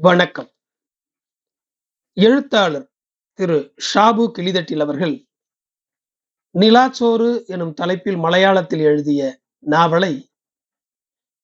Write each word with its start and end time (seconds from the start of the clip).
வணக்கம். 0.00 0.50
எழுத்தாளர் 2.12 2.92
திரு 3.32 3.74
ஷாபு 3.94 4.32
கிளிதட்டில் 4.38 4.80
அவர்கள் 4.80 5.26
நிலாச்சோறு 6.58 7.46
எனும் 7.46 7.74
தலைப்பில் 7.74 8.16
மலையாளத்தில் 8.16 8.78
எழுதிய 8.78 9.40
நாவலை 9.58 10.30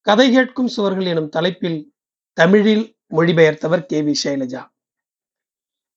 கதை 0.00 0.32
கேட்கும் 0.32 0.68
சுவர்கள் 0.68 1.06
எனும் 1.06 1.28
தலைப்பில் 1.28 1.94
தமிழில் 2.32 2.98
மொழிபெயர்த்தவர் 3.10 3.86
கே 3.86 4.02
வி 4.02 4.14
சைலஜா. 4.24 4.70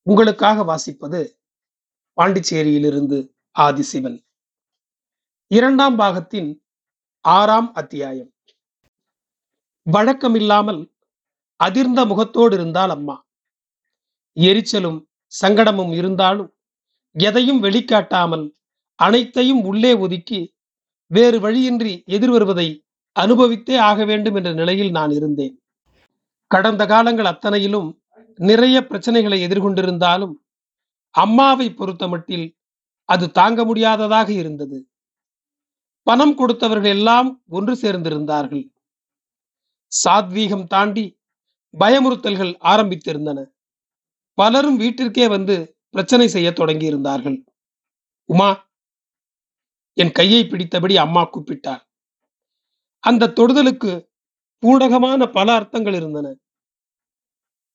உங்களுக்காக 0.01 0.75
வாசிப்பது 0.75 1.39
பாண்டிச்சேரியிலிருந்து 2.21 3.33
ஆதிசிவன். 3.59 4.27
இரண்டாம் 5.47 5.95
பாகத்தின் 5.95 6.63
ஆறாம் 7.21 7.73
அத்தியாயம். 7.73 8.33
வழக்கமில்லாமல் 9.91 10.95
அதிர்ந்த 11.63 12.07
முகத்தோடு 12.07 12.55
இருந்தாள் 12.55 12.89
அம்மா. 12.89 13.25
எரிச்சலும் 14.35 15.05
சங்கடமும் 15.41 15.93
இருந்தாலும் 15.95 16.53
எதையும் 17.11 17.59
வெளிக்காட்டாமல் 17.59 18.55
அனைத்தையும் 18.95 19.63
உள்ளே 19.63 19.93
ஒதுக்கி 19.93 20.55
வேறு 21.07 21.39
வழியின்றி 21.39 22.03
எதிர்வருவதை 22.07 22.85
அனுபவித்தே 23.19 23.77
ஆக 23.77 24.05
வேண்டும் 24.05 24.35
என்ற 24.35 24.53
நிலையில் 24.53 24.91
நான் 24.91 25.11
இருந்தேன். 25.11 25.61
கடந்த 26.47 26.85
காலங்கள் 26.85 27.25
அத்தனையிலும் 27.25 28.01
நிறைய 28.35 28.85
பிரச்சனைகளை 28.89 29.39
எதிர்கொண்டிருந்தாலும் 29.47 30.33
அம்மாவை 31.09 31.69
பொறுத்தமட்டில் 31.69 32.55
அது 33.03 33.31
தாங்க 33.31 33.65
முடியாததாக 33.65 34.31
இருந்தது. 34.31 34.89
பணம் 36.03 36.37
கொடுத்தவர்கள் 36.37 36.89
எல்லாம் 36.89 37.43
ஒன்று 37.49 37.73
சேர்ந்திருந்தார்கள். 37.73 38.71
சாத்வீகம் 40.05 40.67
தாண்டி 40.67 41.16
பயமுறுத்தல்கள் 41.73 42.53
ஆரம்பித்திருந்தன. 42.63 43.39
பலரும் 44.37 44.79
வீட்டிற்கே 44.79 45.25
வந்து 45.29 45.55
பிரச்சனை 45.89 46.27
செய்ய 46.27 46.51
தொடங்கி 46.51 46.85
இருந்தார்கள் 46.85 47.37
உமா 48.29 48.49
என் 49.97 50.11
கையை 50.11 50.41
பிடித்தபடி 50.43 50.95
அம்மா 50.95 51.29
கூப்பிட்டார். 51.29 51.83
அந்த 53.03 53.33
தொடுதலுக்கு 53.35 53.91
பூடகமான 54.63 55.31
பல 55.31 55.53
அர்த்தங்கள் 55.53 55.93
இருந்தன. 55.93 56.27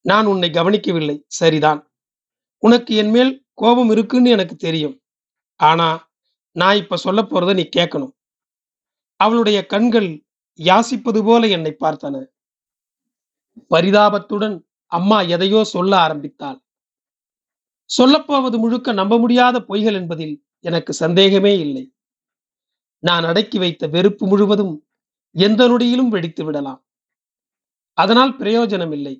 நான் 0.05 0.27
உன்னை 0.27 0.51
கவனிக்கவில்லை. 0.51 1.17
சரிதான். 1.27 1.81
உனக்கு 2.62 2.93
என் 2.97 3.11
மேல் 3.11 3.33
கோபம் 3.55 3.91
இருக்குன்னு 3.91 4.31
எனக்கு 4.31 4.56
தெரியும். 4.56 4.97
ஆனா 5.61 5.89
நான் 6.56 6.77
இப்ப 6.77 6.97
சொல்ல 6.97 7.21
போறத 7.23 7.55
நீ 7.55 7.65
கேட்கணும் 7.77 8.15
அவளுடைய 9.21 9.67
கண்கள் 9.67 10.09
யாசிப்பது 10.59 11.21
போல 11.25 11.49
என்னை 11.49 11.73
பார்த்தன. 11.81 12.25
பரிதாபத்துடன் 13.75 14.56
அம்மா 14.86 15.20
எதையோ 15.22 15.64
சொல்ல 15.64 15.92
ஆரம்பித்தாள். 15.97 16.58
சொல்லப்போவது 17.91 18.56
முழுக்க 18.59 18.92
நம்ப 18.92 19.19
முடியாத 19.19 19.56
பொய்கள் 19.61 19.98
என்பதில் 20.00 20.34
எனக்கு 20.61 20.92
சந்தேகமே 20.92 21.59
இல்லை. 21.59 21.84
நான் 22.98 23.25
அடக்கி 23.25 23.59
வைத்த 23.59 23.86
வெறுப்பு 23.86 24.27
முழுவதும் 24.27 24.75
எந்த 25.36 25.69
நொடியிலும் 25.69 26.09
வெடித்து 26.09 26.44
விடலாம். 26.44 26.81
அதனால் 27.98 28.33
பிரயோஜனம் 28.36 28.92
இல்லை 28.92 29.14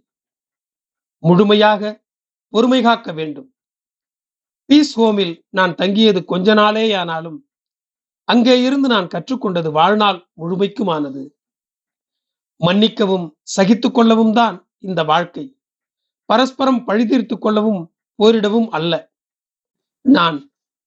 முழுமையாக 1.22 1.83
பொறுமை 2.48 2.83
காக்க 2.83 3.12
வேண்டும். 3.12 3.48
பீஸ் 4.69 4.92
ஹோமில் 5.00 5.34
நான் 5.48 5.74
தங்கியது 5.74 6.24
கொஞ்ச 6.24 6.55
நாளேயானாலும் 6.55 7.39
அங்கே 8.28 8.62
இருந்து 8.62 8.89
நான் 8.89 9.12
கற்றுக்கொண்டது 9.14 9.70
வாழ்நாள் 9.72 10.19
முழுமைக்குமானது. 10.41 11.22
மன்னிக்கவும் 12.62 13.27
சகித்து 13.56 13.88
கொள்ளவும் 13.91 14.34
தான் 14.41 14.56
இந்த 14.88 15.00
வாழ்க்கை. 15.05 15.44
பரஸ்பரம் 16.28 16.80
பழிதீர்த்துக் 16.88 17.42
கொள்ளவும் 17.44 17.82
போரிடவும் 18.18 18.68
அல்ல. 18.78 18.92
நான் 20.05 20.38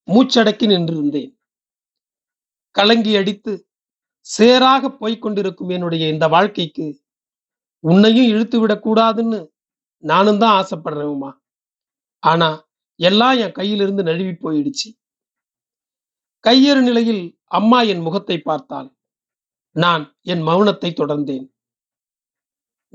மூச்சடக்கி 0.07 0.65
நின்றிருந்தேன். 0.71 1.31
கலங்கி 2.75 3.11
அடித்து 3.19 3.53
சேராக 4.27 4.89
போய்கொண்டிருக்கும் 5.01 5.71
என்னுடைய 5.75 6.03
இந்த 6.13 6.25
வாழ்க்கைக்கு 6.35 6.87
உன்னையும் 7.83 8.29
இழுத்து 8.33 8.57
விடக்கூடாதுன்னு 8.61 9.39
நானும் 10.03 10.39
தான் 10.43 10.55
ஆசைப்படுறேன்மா 10.61 11.31
ஆனா 12.23 12.49
எல்லாம் 12.99 13.37
என் 13.43 13.57
கையிலிருந்து 13.59 14.03
நழுவி 14.09 14.33
போயிடுச்சு. 14.43 14.89
கையறு 16.43 16.81
நிலையில் 16.81 17.23
அம்மா 17.57 17.79
என் 17.91 18.03
முகத்தை 18.07 18.37
பார்த்தாள். 18.39 18.89
நான் 19.75 20.03
என் 20.31 20.43
மௌனத்தை 20.47 20.89
தொடர்ந்தேன். 20.91 21.45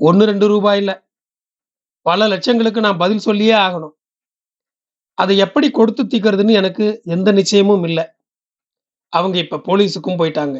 ஒன்னு 0.03 0.25
ரெண்டு 0.25 0.47
ரூபாய் 0.47 0.77
இல்லை. 0.77 0.95
பல 2.05 2.27
லட்சங்களுக்கு 2.27 2.81
நான் 2.81 2.97
பதில் 2.97 3.25
சொல்லியே 3.27 3.53
ஆகணும். 3.53 3.95
அதை 5.13 5.37
எப்படி 5.37 5.71
கொடுத்து 5.71 6.03
தீக்கிறதுன்னு 6.03 6.51
எனக்கு 6.51 7.01
எந்த 7.03 7.31
நிச்சயமும் 7.31 7.83
இல்லை. 7.83 8.05
அவங்க 9.13 9.37
இப்ப 9.37 9.57
போலீஸுக்கும் 9.57 10.19
போயிட்டாங்க. 10.21 10.57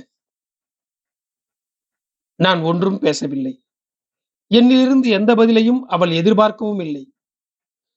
நான் 2.35 2.61
ஒன்றும் 2.61 2.99
பேசவில்லை. 2.99 3.53
என்னிலிருந்து 4.53 5.09
எந்த 5.09 5.35
பதிலையும் 5.35 5.79
அவள் 5.87 6.11
எதிர்பார்க்கவும் 6.11 6.79
இல்லை. 6.79 7.03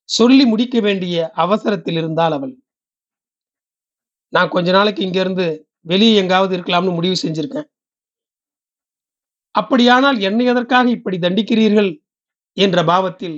சொல்லி 0.09 0.45
முடிக்க 0.45 0.81
வேண்டிய 0.81 1.31
அவசரத்தில் 1.31 1.97
இருந்தால் 1.97 2.33
அவள். 2.33 2.55
நான் 4.29 4.49
கொஞ்ச 4.49 4.71
நாளைக்கு 4.71 5.03
இங்கிருந்து 5.03 5.47
வெளியே 5.81 6.17
எங்காவது 6.17 6.57
இருக்கலாம்னு 6.57 6.95
முடிவு 6.95 7.17
செஞ்சிருக்கேன். 7.23 7.69
அப்படியானால் 9.55 10.19
என்னை 10.21 10.45
எதற்காக 10.47 10.87
இப்படி 10.91 11.17
தண்டிக்கிறீர்கள்? 11.19 11.91
என்ற 12.57 12.79
பாவத்தில் 12.85 13.37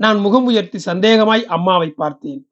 நான் 0.00 0.18
முகம் 0.18 0.44
உயர்த்தி 0.44 0.78
சந்தேகமாய் 0.78 1.44
அம்மாவை 1.44 1.90
பார்த்தேன். 1.90 2.42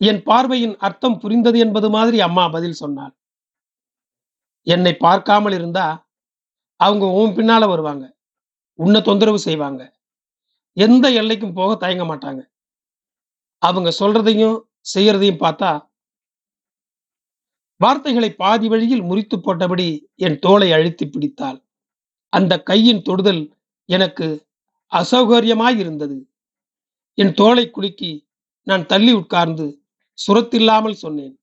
என் 0.00 0.20
பார்வையின் 0.22 0.76
அர்த்தம் 0.76 1.18
புரிந்தது 1.18 1.58
என்பது 1.58 1.88
மாதிரி 1.90 2.18
அம்மா 2.20 2.44
பதில் 2.48 2.72
சொன்னாள். 2.72 3.14
என்னை 4.66 4.92
பார்க்காமல் 4.96 5.52
இருந்தா 5.52 5.86
அவங்க 6.80 7.06
உன் 7.20 7.34
பின்னால 7.36 7.66
வருவாங்க. 7.68 8.04
உன்னை 8.78 9.00
தொந்தரவு 9.02 9.38
செய்வாங்க. 9.38 9.82
எந்த 10.76 11.04
எல்லைக்கும் 11.10 11.54
போக 11.54 11.70
தயங்க 11.74 12.04
மாட்டாங்க. 12.04 12.42
அவங்க 13.62 13.90
சொல்றதையும் 14.00 14.58
செய்யறதையும் 14.94 15.42
பார்த்தா 15.44 15.70
வார்த்தைகளை 17.80 18.30
பாதி 18.34 18.66
வழியில் 18.68 19.02
முறித்து 19.02 19.36
போட்டபடி 19.36 19.86
என் 20.26 20.38
தோலை 20.38 20.68
அழுத்தி 20.72 21.04
பிடித்தாள். 21.06 21.58
அந்த 22.32 22.62
கையின் 22.62 23.02
தொடுதல் 23.02 23.56
எனக்கு 23.84 24.48
அசௌகரியமாயிருந்தது. 24.92 26.26
என் 27.14 27.34
தோலை 27.34 27.70
குலுக்கி 27.70 28.28
நான் 28.62 28.86
தள்ளி 28.86 29.12
உட்கார்ந்து 29.12 29.84
சுரத்தில்லாமல் 30.26 30.92
சொன்னேன். 30.92 31.40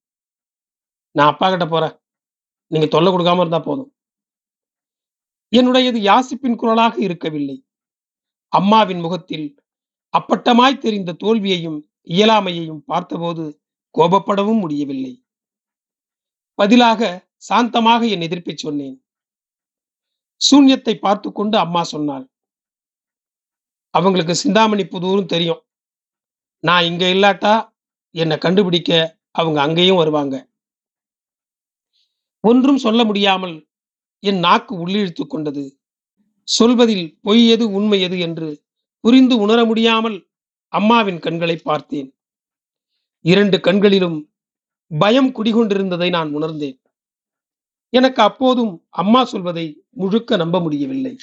நான் 1.10 1.30
அப்பா 1.32 1.48
கிட்ட 1.48 1.66
போறேன். 1.66 2.00
நீங்க 2.66 2.86
தொல்லை 2.86 3.12
கொடுக்காம 3.12 3.36
இருந்தா 3.36 3.58
போதும். 3.58 3.94
என்னுடையது 5.56 5.98
யாசிப்பின் 6.08 6.56
குரலாக 6.56 7.00
இருக்கவில்லை. 7.00 7.66
அம்மாவின் 8.48 9.00
முகத்தில் 9.00 9.62
அப்பட்டமாய் 10.18 10.78
தெரிந்த 10.78 11.12
தோல்வியையும் 11.12 11.78
இயலாமையையும் 12.04 12.82
பார்த்தபோது 12.86 13.62
கோபப்படவும் 13.98 14.58
முடியவில்லை. 14.58 15.24
பதிலாக 16.54 17.30
சாந்தமாக 17.48 18.10
என் 18.10 18.20
எதிர்ப்பை 18.20 18.56
சொன்னேன். 18.56 18.96
சூன்யத்தை 20.40 20.94
பார்த்து 20.98 21.32
கொண்டு 21.32 21.58
அம்மா 21.58 21.82
சொன்னாள். 21.82 22.26
அவங்களுக்கு 23.94 24.34
சிந்தாமணி 24.34 24.84
புதூரும் 24.84 25.26
தெரியும். 25.26 25.62
நான் 26.64 26.84
இங்க 26.84 27.04
இல்லாட்டா 27.06 27.54
என்னை 28.14 28.38
கண்டுபிடிக்க 28.38 29.20
அவங்க 29.30 29.60
அங்கேயும் 29.60 29.96
வருவாங்க. 29.96 30.36
ஒன்றும் 32.44 32.76
சொல்ல 32.76 33.04
முடியாமல் 33.04 33.56
என் 34.22 34.38
நாக்கு 34.38 34.74
உள்ளிழுத்து 34.74 35.26
கொண்டது. 35.26 35.64
சொல்வதில் 36.48 37.18
பொய் 37.22 37.42
எது 37.48 37.64
உண்மை 37.70 37.98
எது 38.00 38.18
என்று 38.18 38.48
புரிந்து 39.04 39.34
உணர 39.38 39.64
முடியாமல் 39.64 40.16
அம்மாவின் 40.72 41.18
கண்களை 41.18 41.56
பார்த்தேன். 41.56 42.08
இரண்டு 43.24 43.56
கண்களிலும் 43.60 44.18
பயம் 44.90 45.30
குடிகொண்டிருந்ததை 45.36 46.08
நான் 46.10 46.30
உணர்ந்தேன். 46.32 46.78
எனக்கு 47.92 48.22
அப்போதும் 48.22 48.86
அம்மா 48.88 49.24
சொல்வதை 49.24 49.84
முழுக்க 49.90 50.36
நம்ப 50.36 50.60
முடியவில்லை. 50.60 51.16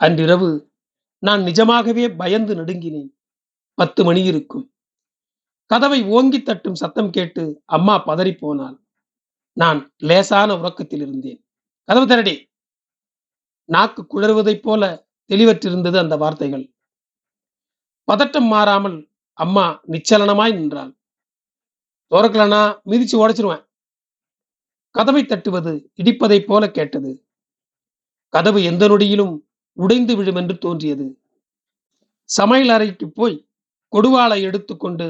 அன்றிரவு 0.00 0.72
நான் 1.18 1.42
நிஜமாகவே 1.42 2.10
பயந்து 2.12 2.54
நடுங்கினேன். 2.54 3.10
பத்து 3.74 4.04
மணி 4.04 4.22
இருக்கும். 4.24 4.72
கதவை 5.70 6.04
ஓங்கி 6.04 6.42
தட்டும் 6.42 6.74
சத்தம் 6.74 7.10
கேட்டு 7.10 7.62
அம்மா 7.64 8.06
பதறிப்போனாள் 8.06 8.76
நான் 9.52 9.92
லேசான 9.98 10.56
உறக்கத்தில் 10.58 11.00
இருந்தேன். 11.00 11.40
கதவு 11.88 12.06
திரடி 12.06 12.34
நாக்கு 13.68 14.06
குழறுவதைப் 14.06 14.62
போல 14.62 14.82
தெளிவற்றிருந்தது 15.30 15.98
அந்த 15.98 16.16
வார்த்தைகள். 16.16 16.64
பதட்டம் 18.08 18.46
மாறாமல் 18.46 19.10
அம்மா 19.38 19.80
நிச்சலனமாய் 19.88 20.54
நின்றாள். 20.54 20.92
துறக்கலனா 22.10 22.62
மிதிச்சு 22.86 23.16
உடைச்சிருவேன். 23.22 23.64
கதவை 24.94 25.22
தட்டுவது 25.24 25.90
இடிப்பதைப் 26.02 26.46
போல 26.46 26.70
கேட்டது. 26.70 27.24
கதவு 28.28 28.62
எந்த 28.62 28.88
நொடியிலும் 28.88 29.34
உடைந்து 29.72 30.16
விழும் 30.16 30.36
என்று 30.36 30.58
தோன்றியது. 30.58 31.06
சமையல் 32.22 32.68
அறைக்கு 32.68 33.10
போய் 33.10 33.46
கொடுவாளை 33.92 34.40
எடுத்துக்கொண்டு 34.40 35.06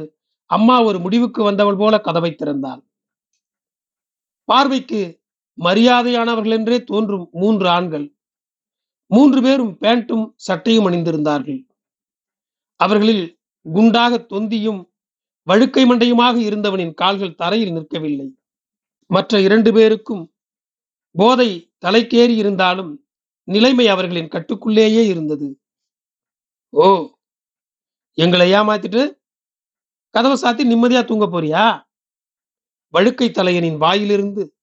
அம்மா 0.50 0.82
ஒரு 0.82 0.98
முடிவுக்கு 0.98 1.42
வந்தவள் 1.42 1.76
போல 1.76 2.00
கதவை 2.00 2.30
திறந்தாள். 2.30 2.82
பார்வைக்கு 4.44 5.20
மரியாதையானவர்கள் 5.58 6.50
என்றே 6.50 6.84
தோன்றும் 6.84 7.28
மூன்று 7.32 7.68
ஆண்கள். 7.68 8.06
மூன்று 9.10 9.42
பேரும் 9.42 9.76
பேண்ட்டும் 9.80 10.24
சட்டையும் 10.36 10.86
அணிந்திருந்தார்கள். 10.90 11.60
அவர்களில் 12.80 13.24
குண்டாக 13.66 14.18
தொந்தியும் 14.18 14.80
வழுக்கை 15.42 15.84
மண்டையுமாக 15.84 16.36
இருந்தவனின் 16.48 16.94
கால்கள் 16.94 17.34
தரையில் 17.34 17.72
நிற்கவில்லை. 17.72 18.28
மற்ற 19.06 19.40
இரண்டு 19.40 19.72
பேருக்கும் 19.72 20.34
போதை 21.10 21.72
தலைக்கேறி 21.86 22.36
இருந்தாலும் 22.36 23.04
நிலைமை 23.42 23.88
அவர்களின் 23.88 24.28
கட்டுக்குள்ளேயே 24.28 25.06
இருந்தது. 25.06 25.60
ஓ 26.68 27.06
எங்களை 28.12 28.52
ஏமாத்திட்டு 28.52 29.22
கதவை 30.10 30.36
சாத்தி 30.42 30.64
நிம்மதியா 30.72 31.04
தூங்க 31.04 31.26
போறியா? 31.26 31.82
வழுக்கை 32.88 33.30
தலையனின் 33.30 33.76
வாயிலிருந்து 33.76 34.56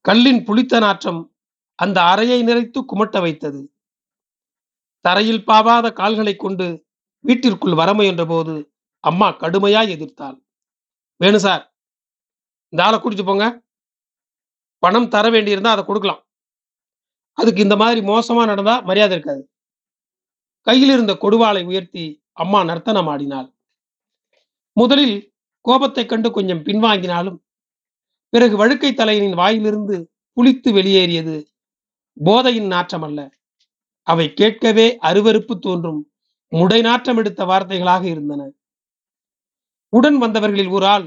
கல்லின் 0.00 0.44
புளித்த 0.44 0.78
நாற்றம் 0.78 1.34
அந்த 1.74 2.02
அறையை 2.02 2.44
நிறைத்து 2.44 2.80
குமட்ட 2.84 3.20
வைத்தது. 3.20 3.74
தரையில் 5.00 5.44
பாவாத 5.44 5.92
கால்களை 5.92 6.36
கொண்டு 6.36 6.86
வீட்டிற்குள் 7.20 7.74
வர 7.74 7.94
முயன்ற 7.94 8.24
போது 8.26 8.72
அம்மா 9.00 9.28
கடுமையாய் 9.32 9.92
எதிர்த்தாள். 9.94 10.38
வேணு 11.16 11.36
சார் 11.36 11.71
இந்த 12.72 12.82
ஆளை 12.84 12.98
குடிச்சு 12.98 13.24
போங்க. 13.26 13.46
பணம் 14.82 15.08
தர 15.08 15.24
வேண்டியிருந்தா 15.30 15.72
அதை 15.74 15.82
கொடுக்கலாம். 15.84 16.22
அதுக்கு 17.38 17.60
இந்த 17.62 17.76
மாதிரி 17.76 18.00
மோசமா 18.06 18.42
நடந்தா 18.50 18.74
மரியாதை 18.88 19.14
இருக்காது. 19.16 19.42
கையில் 20.66 20.92
இருந்த 20.94 21.12
கொடுவாளை 21.22 21.62
உயர்த்தி 21.70 22.04
அம்மா 22.42 22.60
நர்த்தனம் 22.64 23.10
ஆடினாள். 23.12 23.48
முதலில் 24.76 25.16
கோபத்தை 25.64 26.06
கண்டு 26.06 26.28
கொஞ்சம் 26.30 26.64
பின்வாங்கினாலும் 26.66 27.38
பிறகு 28.32 28.54
வழுக்கை 28.56 28.90
தலையனின் 28.94 29.38
வாயிலிருந்து 29.40 29.96
புளித்து 30.36 30.70
வெளியேறியது 30.72 31.36
போதையின் 32.16 32.66
நாற்றம் 32.66 33.02
அல்ல 33.02 33.20
அவை 34.06 34.26
கேட்கவே 34.34 34.86
அருவருப்பு 35.08 35.54
தோன்றும் 35.58 36.00
முடை 36.52 36.80
நாற்றம் 36.80 37.16
எடுத்த 37.16 37.44
வார்த்தைகளாக 37.44 38.04
இருந்தன. 38.04 38.42
உடன் 39.92 40.18
வந்தவர்களில் 40.18 40.74
ஒரு 40.76 40.86
ஆள் 40.86 41.06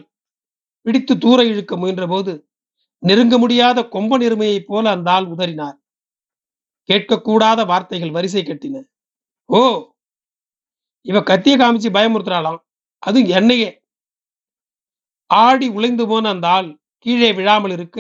பிடித்து 0.86 1.14
தூர 1.18 1.40
இழுக்க 1.46 1.74
முயன்றபோது 1.76 2.34
நெருங்க 3.04 3.36
முடியாத 3.38 3.80
கொம்ப 3.96 4.18
நெருமையைப் 4.18 4.68
போல 4.68 4.86
அந்த 4.90 5.08
ஆள் 5.12 5.28
உதறினார். 5.28 5.78
கேட்கக்கூடாத 6.90 7.60
வார்த்தைகள் 7.66 8.16
வரிசை 8.18 8.42
கட்டின. 8.44 8.84
ஓ 9.50 9.60
இவ 11.06 11.20
கத்திய 11.20 11.56
காமிச்சு 11.62 11.90
பயமுறுத்துறாளாம் 11.98 12.62
அது 13.04 13.20
என்னையே. 13.28 13.72
ஆடி 15.30 15.68
உழைந்து 15.68 16.04
போன 16.08 16.30
அந்த 16.30 16.48
ஆள் 16.48 16.70
கீழே 17.06 17.30
விழாமல் 17.34 17.72
இருக்க 17.72 18.00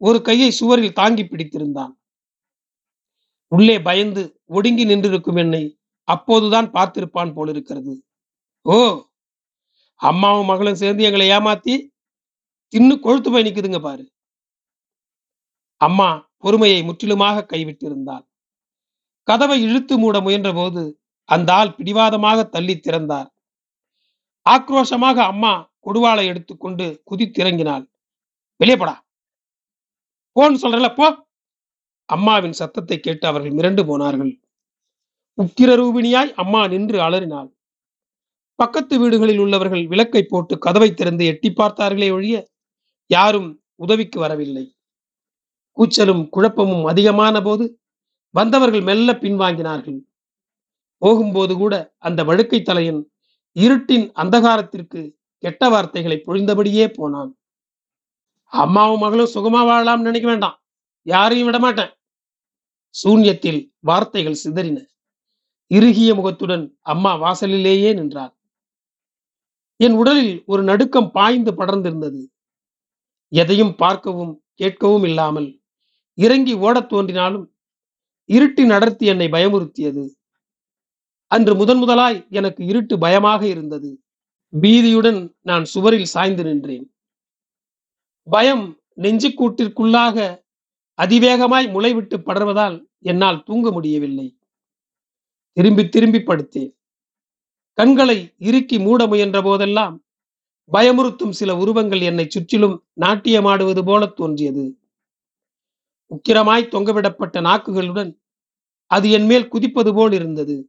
ஒரு 0.00 0.18
கையை 0.22 0.50
சுவரில் 0.50 0.98
தாங்கி 1.00 1.24
பிடித்திருந்தான். 1.24 1.92
உள்ளே 3.52 3.76
பயந்து 3.80 4.22
ஒடுங்கி 4.56 4.84
நின்றிருக்கும் 4.86 5.38
என்னை 5.38 5.64
அப்போதுதான் 6.08 6.68
பார்த்திருப்பான் 6.70 7.34
போலிருக்கிறது. 7.34 7.94
ஓ 8.66 8.76
அம்மாவும் 10.00 10.46
மகளும் 10.46 10.80
சேர்ந்து 10.82 11.02
எங்களை 11.04 11.26
ஏமாத்தி 11.30 11.74
தின்னு 12.74 12.94
கொழுத்து 13.00 13.28
போய் 13.30 13.46
நிக்குதுங்க 13.46 13.80
பாரு. 13.80 14.04
அம்மா 15.80 16.08
பொறுமையை 16.38 16.82
முற்றிலுமாக 16.82 17.46
கைவிட்டிருந்தாள். 17.52 18.24
கதவை 19.28 19.62
இழுத்து 19.62 19.94
மூட 19.98 20.16
முயன்ற 20.20 20.50
போது 20.52 20.82
அந்த 21.28 21.52
ஆள் 21.52 21.74
பிடிவாதமாக 21.74 22.38
தள்ளி 22.44 22.74
திறந்தார். 22.76 23.28
ஆக்ரோஷமாக 24.46 25.18
அம்மா 25.32 25.52
கொடுவாளை 25.86 26.24
எடுத்துக்கொண்டு 26.26 27.02
குதித்திறங்கினாள் 27.10 27.84
வெளியே 28.60 28.76
போடா. 28.78 28.96
போன்னு 30.36 30.62
சொல்றல 30.62 30.88
போ. 30.94 31.06
அம்மாவின் 32.08 32.52
சத்தத்தை 32.52 32.96
கேட்டு 33.00 33.24
அவர்கள் 33.26 33.56
மிரண்டு 33.58 33.82
போனார்கள். 33.86 34.32
உக்கிர 35.38 35.70
ரூபிணியாய் 35.76 36.32
அம்மா 36.32 36.66
நின்று 36.66 36.98
அலறினாள். 37.00 37.48
பக்கத்து 38.58 38.98
வீடுகளில் 38.98 39.38
உள்ளவர்கள் 39.38 39.84
விளக்கை 39.86 40.22
போட்டு 40.24 40.58
கதவை 40.58 40.90
திறந்து 40.94 41.24
எட்டி 41.26 41.50
பார்த்தார்களே 41.50 42.08
ஒழிய 42.12 42.36
யாரும் 43.10 43.48
உதவிக்கு 43.74 44.20
வரவில்லை. 44.20 44.64
கூச்சலும் 45.78 46.28
குழப்பமும் 46.28 46.84
அதிகமான 46.84 47.42
போது 47.42 47.64
வந்தவர்கள் 48.30 48.80
மெல்ல 48.80 49.12
பின்வாங்கினார்கள். 49.12 49.98
போகும்போது 51.02 51.54
கூட 51.56 51.74
அந்த 51.98 52.24
வழுக்கை 52.24 52.60
தலையன் 52.62 53.00
இருட்டின் 53.56 54.06
அந்தகாரத்திற்கு 54.14 55.00
கெட்ட 55.38 55.68
வார்த்தைகளை 55.68 56.22
பொழிந்தபடியே 56.26 56.86
போனான். 56.94 57.30
அம்மாவும் 58.52 58.98
மகளும் 58.98 59.32
சுகமா 59.34 59.60
வாழலாம் 59.66 60.00
நினைக்க 60.00 60.28
வேண்டாம். 60.28 60.56
யாரையும் 61.06 61.46
விட 61.46 61.58
மாட்டேன் 61.58 61.92
சூன்யத்தில் 62.94 63.60
வார்த்தைகள் 63.80 64.42
சிதறின. 64.44 64.78
இறுகிய 65.70 66.10
முகத்துடன் 66.14 66.64
அம்மா 66.80 67.14
வாசலிலேயே 67.14 67.94
நின்றார் 67.94 68.34
என் 69.80 69.92
உடலில் 69.92 70.42
ஒரு 70.46 70.62
நடுக்கம் 70.62 71.10
பாய்ந்து 71.10 71.52
படர்ந்திருந்தது. 71.52 72.20
எதையும் 73.28 73.76
பார்க்கவும் 73.76 74.42
கேட்கவும் 74.58 75.04
இல்லாமல் 75.04 75.62
இறங்கி 76.14 76.54
ஓடத் 76.54 76.88
தோன்றினாலும் 76.88 77.54
இருட்டின் 78.28 78.70
அடர்த்தி 78.70 79.06
என்னை 79.06 79.26
பயமுறுத்தியது. 79.26 80.08
அன்று 81.26 81.54
முதன் 81.54 81.78
முதலாய் 81.78 82.26
எனக்கு 82.30 82.64
இருட்டு 82.64 82.98
பயமாக 82.98 83.46
இருந்தது. 83.46 84.02
பீதியுடன் 84.60 85.34
நான் 85.40 85.64
சுவரில் 85.64 86.04
சாய்ந்து 86.04 86.44
நின்றேன். 86.44 86.94
பயம் 88.22 88.78
நெஞ்சுக்கூட்டிற்குள்ளாக 88.96 90.44
அதிவேகமாய் 91.02 91.70
முளைவிட்டு 91.70 92.16
படர்வதால் 92.16 92.84
என்னால் 92.98 93.42
தூங்க 93.42 93.70
முடியவில்லை. 93.70 94.38
திரும்பி 95.52 95.88
திரும்பி 95.88 96.18
படுத்தேன். 96.18 96.72
கண்களை 97.72 98.34
இறுக்கி 98.38 98.78
மூட 98.78 99.06
முயன்ற 99.06 99.42
போதெல்லாம் 99.42 100.04
பயமுறுத்தும் 100.72 101.30
சில 101.30 101.56
உருவங்கள் 101.56 102.00
என்னை 102.00 102.26
சுற்றிலும் 102.28 102.82
நாட்டியமாடுவது 103.00 103.84
போல 103.84 104.06
தோன்றியது. 104.06 104.76
உக்கிரமாய் 106.10 106.72
தொங்கவிடப்பட்ட 106.72 107.40
நாக்குகளுடன் 107.40 108.18
அது 108.86 109.10
என் 109.10 109.26
மேல் 109.26 109.48
குதிப்பது 109.48 109.94
போல் 109.94 110.12
இருந்தது. 110.12 110.68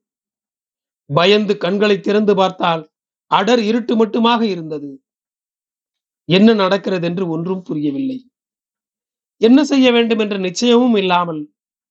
பயந்து 1.06 1.57
கண்களை 1.57 2.00
திறந்து 2.00 2.35
பார்த்தால் 2.35 2.92
அடர் 3.28 3.59
இருட்டு 3.59 4.06
மட்டுமாக 4.06 4.42
இருந்தது. 4.42 5.02
என்ன 6.25 6.54
நடக்கிறது 6.54 7.07
என்று 7.07 7.28
ஒன்றும் 7.30 7.61
புரியவில்லை. 7.61 8.30
என்ன 9.37 9.64
செய்ய 9.64 9.92
வேண்டும் 9.92 10.19
என்ற 10.19 10.37
நிச்சயமும் 10.37 10.95
இல்லாமல் 10.95 11.42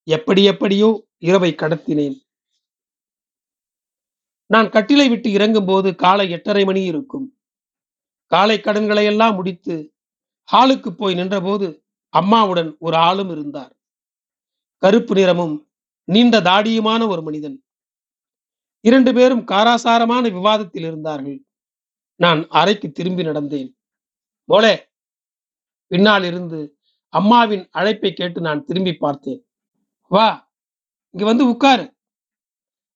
எப்படி 0.03 0.45
எப்படியோ 0.45 1.07
இரவை 1.19 1.55
கடத்தினேன். 1.55 2.17
நான் 4.47 4.69
கட்டிலை 4.69 5.09
விட்டு 5.09 5.31
இறங்கும் 5.31 5.65
போது 5.65 5.95
காலை 5.95 6.31
எட்டரை 6.31 6.65
மணி 6.65 6.83
இருக்கும். 6.85 7.34
காலை 8.33 8.61
கடன்களை 8.61 9.05
எல்லாம் 9.05 9.35
முடித்து 9.35 9.75
ஹாலுக்கு 10.53 10.91
போய் 10.91 11.15
நின்றபோது 11.15 11.67
அம்மாவுடன் 12.09 12.77
ஒரு 12.79 12.97
ஆளும் 12.97 13.31
இருந்தார். 13.31 13.73
கருப்பு 14.83 15.15
நிறமும் 15.15 15.55
நீண்ட 16.09 16.41
தாடியுமான 16.41 17.09
ஒரு 17.09 17.23
மனிதன். 17.23 17.57
இரண்டு 18.85 19.15
பேரும் 19.15 19.45
காராசாரமான 19.47 20.25
விவாதத்தில் 20.33 20.83
இருந்தார்கள். 20.83 21.39
நான் 22.21 22.41
அறைக்கு 22.49 22.89
திரும்பி 22.91 23.23
நடந்தேன். 23.25 23.71
போலே 24.49 24.75
பின்னால் 25.87 26.25
இருந்து 26.25 26.61
அம்மாவின் 27.13 27.65
அழைப்பை 27.71 28.13
கேட்டு 28.13 28.41
நான் 28.41 28.65
திரும்பி 28.65 28.93
பார்த்தேன். 28.95 29.41
வா 30.11 30.29
இங்க 31.15 31.25
வந்து 31.25 31.45
உட்காரு 31.49 31.87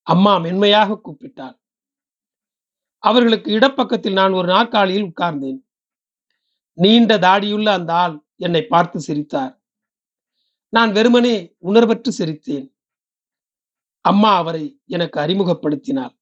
அம்மா 0.06 0.32
மென்மையாக 0.38 1.00
கூப்பிட்டாள். 1.04 1.56
அவர்களுக்கு 2.98 3.58
இடப்பக்கத்தில் 3.58 4.12
நான் 4.12 4.32
ஒரு 4.32 4.48
நாற்காலியில் 4.48 5.04
உட்கார்ந்தேன். 5.04 5.60
நீண்ட 6.72 7.18
தாடியுள்ள 7.18 7.68
அந்த 7.68 7.94
ஆள் 7.94 8.24
என்னை 8.36 8.66
பார்த்து 8.66 9.00
சிரித்தார். 9.00 9.62
நான் 10.68 10.92
வெறுமனே 10.92 11.56
உணர்வற்று 11.62 12.08
சிரித்தேன். 12.18 12.74
அம்மா 14.00 14.36
அவரை 14.36 14.80
எனக்கு 14.86 15.20
அறிமுகப்படுத்தினார். 15.20 16.18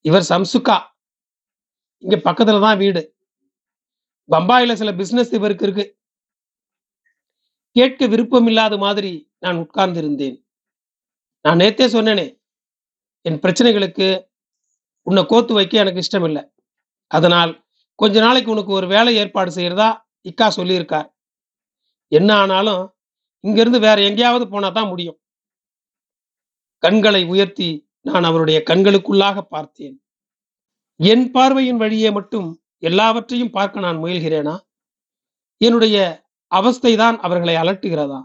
இவர் 0.00 0.26
சம்சுகா. 0.28 0.78
இங்க 1.96 2.16
பக்கத்துல 2.16 2.60
தான் 2.60 2.78
வீடு. 2.78 3.16
பம்பாயில 4.30 4.74
சில 4.74 4.92
பிசினஸ் 4.92 5.32
இவருக்கு 5.32 5.64
இருக்கு. 5.64 5.98
கேட்க 7.70 8.06
விருப்பம் 8.06 8.46
இல்லாத 8.46 8.76
மாதிரி 8.76 9.32
நான் 9.38 9.56
உட்கார்ந்திருந்தேன். 9.56 10.44
நான் 11.40 11.58
நேத்தே 11.58 11.86
சொன்னேனே 11.88 12.40
என் 13.20 13.40
பிரச்சனைகளுக்கு 13.40 14.28
உன்னை 15.06 15.22
கோத்து 15.26 15.52
வைக்க 15.54 15.84
எனக்கு 15.84 16.02
இஷ்டம் 16.04 16.26
இல்லை 16.28 16.42
அதனால் 17.10 17.52
கொஞ்ச 17.98 18.20
நாளைக்கு 18.20 18.50
உனக்கு 18.54 18.72
ஒரு 18.72 18.86
வேலை 18.86 19.12
ஏற்பாடு 19.16 19.50
செய்யறதா 19.56 19.88
இக்கா 20.30 20.46
சொல்லியிருக்கார். 20.56 21.08
என்ன 22.12 22.30
ஆனாலும் 22.42 22.82
இங்கிருந்து 23.44 23.78
வேற 23.86 23.98
எங்கேயாவது 24.08 24.44
போனா 24.48 24.68
தான் 24.70 24.90
முடியும். 24.92 25.18
கண்களை 26.82 27.22
உயர்த்தி 27.24 27.68
நான் 28.00 28.26
அவருடைய 28.30 28.58
கண்களுக்குள்ளாக 28.70 29.38
பார்த்தேன். 29.54 29.96
என் 31.00 31.24
பார்வையின் 31.30 31.80
வழியே 31.82 32.10
மட்டும் 32.10 32.48
எல்லாவற்றையும் 32.78 33.54
பார்க்க 33.56 33.86
நான் 33.86 34.02
முயல்கிறேனா? 34.02 34.54
என்னுடைய 35.60 35.96
அவஸ்தை 36.52 36.92
தான் 36.96 37.16
அவர்களை 37.20 37.54
அலட்டுகிறதா? 37.56 38.20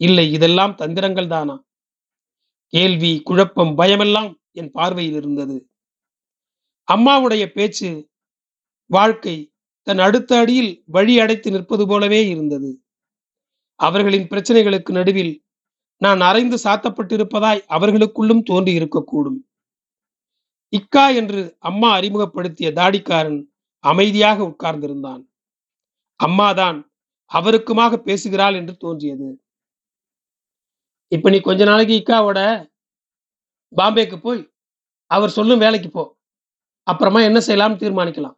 இல்லை 0.00 0.26
இதெல்லாம் 0.32 0.74
தந்திரங்கள் 0.74 1.32
தானா? 1.34 1.56
கேள்வி 2.72 3.12
குழப்பம் 3.28 3.74
பயமெல்லாம் 3.80 4.30
என் 4.52 4.70
பார்வையில் 4.70 5.18
இருந்தது. 5.20 5.56
அம்மாவுடைய 6.88 7.46
பேச்சு 7.46 7.90
வாழ்க்கை 8.90 9.36
தன் 9.86 9.98
அடுத்த 9.98 10.38
அடியில் 10.38 10.72
வழி 10.86 11.14
அடைத்து 11.20 11.50
நிற்பது 11.50 11.84
போலவே 11.86 12.28
இருந்தது. 12.28 12.70
அவர்களின் 13.80 14.28
பிரச்சனைகளுக்கு 14.28 14.90
நடுவில் 14.90 15.32
நான் 16.00 16.20
அரைந்து 16.20 16.56
சாத்தப்பட்டிருப்பதாய் 16.64 17.64
அவர்களுக்குள்ளும் 17.68 18.42
தோன்றி 18.42 18.72
இருக்கக்கூடும் 18.78 19.38
இக்கா 20.72 21.14
என்று 21.14 21.40
அம்மா 21.58 21.88
அறிமுகப்படுத்திய 21.98 22.68
தாடிக்காரன் 22.72 23.40
அமைதியாக 23.84 24.38
உட்கார்ந்திருந்தான். 24.44 25.22
அம்மாதான் 26.20 26.78
அவருக்குமாக 27.30 27.96
பேசுகிறாள் 27.98 28.54
என்று 28.54 28.74
தோன்றியது. 28.76 29.28
இப்ப 31.12 31.30
நீ 31.30 31.38
கொஞ்ச 31.40 31.64
நாளைக்கு 31.64 31.94
இக்காவோட 32.00 32.40
பாம்பேக்கு 33.72 34.16
போய் 34.16 34.42
அவர் 35.10 35.30
சொல்லும் 35.30 35.58
வேலைக்கு 35.58 35.88
போ. 35.90 36.04
அப்புறமா 36.86 37.20
என்ன 37.20 37.40
செய்யலாம் 37.40 37.80
தீர்மானிக்கலாம். 37.82 38.36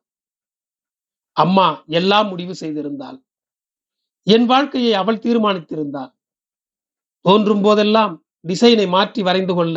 அம்மா 1.36 1.68
எல்லாம் 1.86 2.28
முடிவு 2.28 2.54
செய்திருந்தாள். 2.60 3.18
என் 4.26 4.46
வாழ்க்கையை 4.46 4.92
அவள் 4.94 5.22
தீர்மானித்திருந்தாள். 5.26 6.12
தோன்றும் 7.20 7.62
போதெல்லாம் 7.62 8.12
டிசைனை 8.48 8.86
மாற்றி 8.88 9.22
வரைந்து 9.22 9.54
கொள்ள 9.54 9.76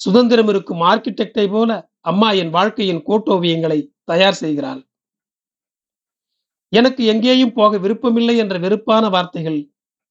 சுதந்திரம் 0.00 0.48
இருக்கும் 0.48 0.82
ஆர்கிடெக்டை 0.90 1.46
போல 1.50 1.70
அம்மா 2.00 2.28
என் 2.32 2.50
வாழ்க்கையின் 2.50 3.04
கோட்டோவியங்களை 3.08 3.78
தயார் 4.04 4.38
செய்கிறாள். 4.42 4.80
எனக்கு 6.68 7.02
எங்கேயும் 7.04 7.52
போக 7.52 7.78
விருப்பமில்லை 7.78 8.36
என்ற 8.36 8.56
வெறுப்பான 8.58 9.04
வார்த்தைகள் 9.08 9.60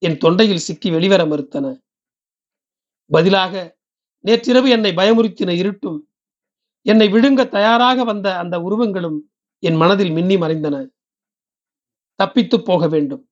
என் 0.01 0.17
தொண்டையில் 0.17 0.65
சிக்கி 0.67 0.89
வெளிவர 0.89 1.21
மறுத்தன. 1.25 1.65
பதிலாக 3.11 3.53
நேற்றிரவு 4.25 4.69
என்னை 4.69 4.91
பயமுறுத்தின 4.91 5.55
இருட்டும் 5.61 5.99
என்னை 6.85 7.07
விழுங்க 7.07 7.49
தயாராக 7.49 8.03
வந்த 8.03 8.37
அந்த 8.37 8.55
உருவங்களும் 8.59 9.19
என் 9.63 9.75
மனதில் 9.75 10.11
மின்னி 10.11 10.35
மறைந்தன. 10.35 10.75
தப்பித்து 12.15 12.57
போக 12.61 12.87
வேண்டும். 12.87 13.23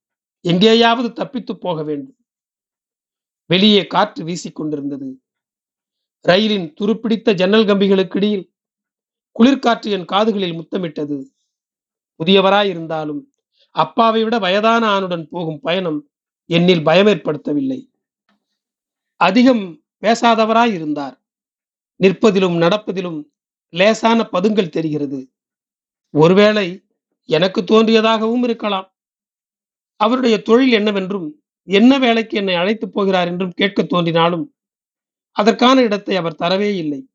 எங்கேயாவது 0.45 1.13
தப்பித்து 1.13 1.57
போக 1.57 1.83
வேண்டும். 1.83 2.17
வெளியே 3.45 3.87
காற்று 3.87 4.21
வீசிக்கொண்டிருந்தது 4.23 5.09
ரயிலின் 6.25 6.73
துருப்பிடித்த 6.81 7.33
ஜன்னல் 7.33 7.65
கம்பிகளுக்கிடையில் 7.65 8.45
குளிர்காற்று 9.35 9.89
என் 9.89 10.05
காதுகளில் 10.05 10.53
முத்தமிட்டது. 10.53 11.17
புதியவராயிருந்தாலும் 12.19 13.21
அப்பாவை 13.75 14.23
விட 14.23 14.39
வயதான 14.39 14.83
ஆணுடன் 14.87 15.25
போகும் 15.29 15.59
பயணம் 15.59 15.99
என்னில் 16.49 16.83
பயம் 16.83 17.07
ஏற்படுத்தவில்லை 17.07 17.79
அதிகம் 19.19 19.63
பேசாதவராய் 20.03 20.73
இருந்தார் 20.73 21.15
நிற்பதிலும் 21.99 22.57
நடப்பதிலும் 22.57 23.19
லேசான 23.69 24.29
பதுங்கள் 24.33 24.69
தெரிகிறது. 24.69 25.31
ஒருவேளை 26.09 26.83
எனக்கு 27.25 27.61
தோன்றியதாகவும் 27.61 28.43
இருக்கலாம். 28.43 28.93
அவருடைய 29.95 30.41
தொழில் 30.41 30.71
என்னவென்றும் 30.71 31.43
என்ன 31.63 31.99
வேலைக்கு 31.99 32.37
என்னை 32.37 32.55
அழைத்துப் 32.55 32.93
போகிறார் 32.93 33.27
என்றும் 33.27 33.51
கேட்க 33.51 33.83
தோன்றினாலும் 33.83 34.53
அதற்கான 35.31 35.81
இடத்தை 35.81 36.15
அவர் 36.15 36.35
தரவே 36.35 36.75
இல்லை. 36.77 37.09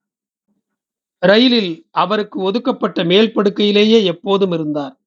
ரயிலில் 1.19 1.89
அவருக்கு 1.91 2.41
ஒதுக்கப்பட்ட 2.41 3.05
மேல் 3.05 3.33
படுக்கையிலேயே 3.35 4.05
எப்போதும் 4.05 4.53
இருந்தார். 4.53 5.01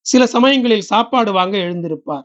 சில 0.00 0.26
சமயங்களில் 0.26 0.80
சாப்பாடு 0.80 1.32
வாங்க 1.32 1.58
எழுந்திருப்பார். 1.58 2.24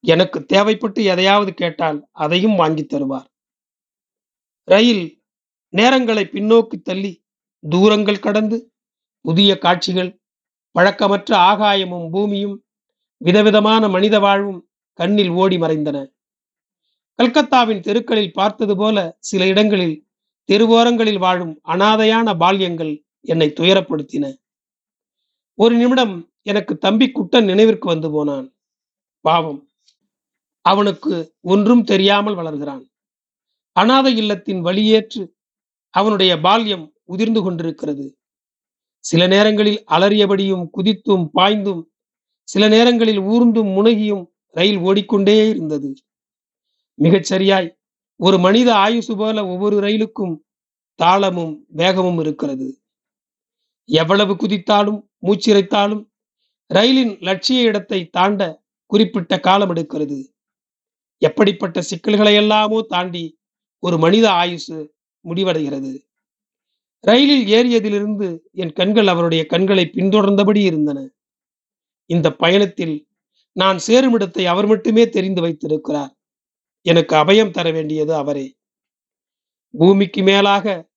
எனக்கு 0.00 0.46
தேவைப்பட்டு 0.52 1.02
எதையாவது 1.04 1.54
கேட்டால் 1.54 2.08
அதையும் 2.10 2.56
வாங்கி 2.56 2.84
தருவார். 2.84 3.26
ரயில் 4.64 5.22
நேரங்களை 5.76 6.24
பின்னோக்கி 6.24 6.82
தள்ளி 6.82 7.19
தூரங்கள் 7.64 8.18
கடந்து 8.18 8.56
புதிய 9.24 9.50
காட்சிகள் 9.58 10.10
பழக்கமற்ற 10.74 11.30
ஆகாயமும் 11.50 12.06
பூமியும் 12.10 12.56
விதவிதமான 13.20 13.88
மனித 13.88 14.18
வாழ்வும் 14.18 14.60
கண்ணில் 14.98 15.32
ஓடி 15.32 15.56
மறைந்தன. 15.58 15.98
கல்கத்தாவின் 17.18 17.80
தெருக்களில் 17.80 18.32
பார்த்தது 18.32 18.76
போல 18.76 18.96
சில 19.20 19.46
இடங்களில் 19.46 19.96
தெருவோரங்களில் 20.48 21.18
வாழும் 21.18 21.54
அனாதையான 21.68 22.36
பால்யங்கள் 22.36 22.92
என்னை 23.24 23.48
துயரப்படுத்தின. 23.60 24.24
ஒரு 25.58 25.74
நிமிடம் 25.76 26.14
எனக்கு 26.42 26.74
தம்பி 26.78 27.06
குட்டன் 27.08 27.44
நினைவிற்கு 27.44 27.86
வந்து 27.88 28.10
போனான். 28.10 28.46
பாவம் 29.24 29.60
அவனுக்கு 30.64 31.14
ஒன்றும் 31.40 31.84
தெரியாமல் 31.84 32.34
வளர்கிறான். 32.34 32.84
அனாதை 33.76 34.12
இல்லத்தின் 34.16 34.64
வழியேற்று 34.64 35.22
அவனுடைய 35.94 36.32
பால்யம் 36.40 36.86
உதிர்ந்து 37.12 37.40
கொண்டிருக்கிறது. 37.42 38.06
சில 39.04 39.22
நேரங்களில் 39.26 39.80
அலறியபடியும் 39.90 40.64
குதித்தும் 40.76 41.26
பாய்ந்தும் 41.34 41.82
சில 42.48 42.64
நேரங்களில் 42.68 43.20
ஊர்ந்தும் 43.32 43.70
முனகியும் 43.76 44.24
ரயில் 44.56 44.80
ஓடிக்கொண்டே 44.80 45.36
இருந்தது. 45.48 45.90
மிகச் 46.98 47.28
சரியாய் 47.32 47.68
ஒரு 48.20 48.36
மனித 48.38 48.68
ஆயுசு 48.76 49.12
போல 49.16 49.44
ஒவ்வொரு 49.46 49.76
ரயிலுக்கும் 49.80 50.34
தாளமும் 50.98 51.54
வேகமும் 51.80 52.18
இருக்கிறது. 52.18 52.68
எவ்வளவு 53.88 54.32
குதித்தாலும் 54.34 55.00
மூச்சிறைத்தாலும் 55.22 56.02
ரயிலின் 56.70 57.14
லட்சிய 57.20 57.62
இடத்தை 57.62 58.00
தாண்ட 58.16 58.40
குறிப்பிட்ட 58.90 59.32
காலம் 59.40 59.72
எடுக்கிறது. 59.74 60.18
எப்படிப்பட்ட 61.22 61.78
சிக்கல்களை 61.82 62.34
எல்லாமோ 62.34 62.78
தாண்டி 62.92 63.24
ஒரு 63.82 63.96
மனித 63.98 64.26
ஆயுசு 64.32 64.76
முடிவடைகிறது. 65.24 65.92
ரயிலில் 67.00 67.46
ஏறியதிலிருந்து 67.46 68.38
என் 68.52 68.72
கண்கள் 68.72 69.06
அவருடைய 69.06 69.46
கண்களை 69.46 69.90
பின்தொடர்ந்தபடி 69.94 70.56
இருந்தன. 70.56 70.98
இந்த 72.06 72.32
பயணத்தில் 72.32 73.08
நான் 73.52 73.78
சேரும் 73.78 74.12
இடத்தை 74.12 74.46
அவர் 74.46 74.66
மட்டுமே 74.66 75.08
தெரிந்து 75.08 75.40
வைத்திருக்கிறார். 75.40 76.12
எனக்கு 76.82 77.16
அபயம் 77.16 77.50
தர 77.50 77.70
வேண்டியது 77.70 78.14
அவரே. 78.14 78.56
பூமிக்கு 79.70 80.22
மேலாக 80.22 80.88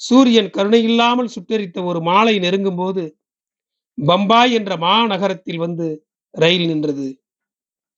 சூரியன் 0.00 0.50
கருணை 0.50 0.82
இல்லாமல் 0.82 1.30
சுட்டெரித்த 1.34 1.84
ஒரு 1.84 2.00
மாலை 2.00 2.38
நெருங்கும் 2.38 2.76
போது 2.76 3.18
பம்பாய் 3.98 4.52
என்ற 4.52 4.76
மாநகரத்தில் 4.76 5.56
வந்து 5.56 5.86
ரயில் 6.30 6.66
நின்றது. 6.66 7.20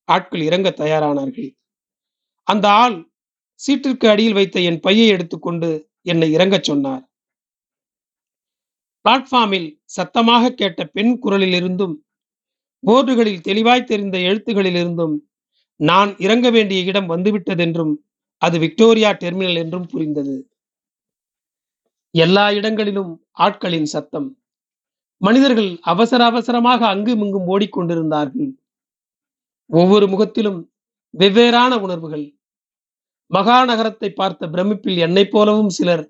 ஆட்கள் 0.05 0.41
இறங்க 0.41 0.69
தயாரானார்கள். 0.77 1.51
அந்த 2.43 2.69
ஆள் 2.69 3.11
சீட்டிற்கு 3.61 4.07
அடியில் 4.09 4.33
வைத்த 4.33 4.61
என் 4.61 4.81
பையை 4.81 5.07
எடுத்துக்கொண்டு 5.07 5.91
என்னை 6.03 6.35
இறங்கச் 6.37 6.63
சொன்னார். 6.63 7.05
பிளாட்ஃபார்மில் 9.07 9.81
சத்தமாக 9.85 10.51
கேட்ட 10.51 10.85
பெண் 10.85 11.19
குரலில் 11.19 11.53
இருந்தும் 11.53 12.05
போர்டுகளில் 12.83 13.41
தெளிவாய் 13.41 13.85
தெரிந்த 13.85 14.19
எழுத்துகளில் 14.19 14.75
இருந்தும் 14.75 15.15
நான் 15.77 16.17
இறங்க 16.19 16.51
வேண்டிய 16.51 16.81
இடம் 16.83 17.09
வந்துவிட்டதென்றும் 17.11 17.95
அது 18.39 18.59
விக்டோரியா 18.59 19.11
டெர்மினல் 19.13 19.55
என்றும் 19.55 19.87
புரிந்தது. 19.87 20.35
எல்லா 22.11 22.53
இடங்களிலும் 22.53 23.25
ஆட்களின் 23.39 23.83
சத்தம். 23.83 24.29
மனிதர்கள் 25.17 25.79
அவசர 25.83 26.25
அவசரமாக 26.25 26.87
அங்கும் 26.87 27.23
இங்கும் 27.23 27.49
ஓடிக்கொண்டிருந்தார்கள். 27.49 28.51
ஒவ்வொரு 29.67 30.09
முகத்திலும் 30.09 30.71
வெவ்வேறான 31.19 31.81
உணர்வுகள். 31.81 32.27
மகாநகரத்தை 33.31 34.09
பார்த்த 34.15 34.47
பிரமிப்பில் 34.47 34.97
என்னைப் 34.97 35.31
போலவும் 35.31 35.69
சிலர் 35.69 36.05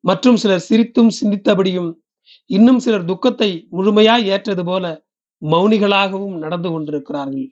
மற்றும் 0.00 0.36
சிலர் 0.36 0.66
சிரித்தும் 0.68 1.12
சிந்தித்தபடியும் 1.20 1.90
இன்னும் 2.50 2.78
சிலர் 2.78 3.04
துக்கத்தை 3.04 3.50
முழுமையாய் 3.72 4.24
ஏற்றது 4.26 4.64
போல 4.64 4.84
மௌனிகளாகவும் 5.42 6.36
நடந்து 6.38 6.68
கொண்டிருக்கிறார்கள். 6.70 7.48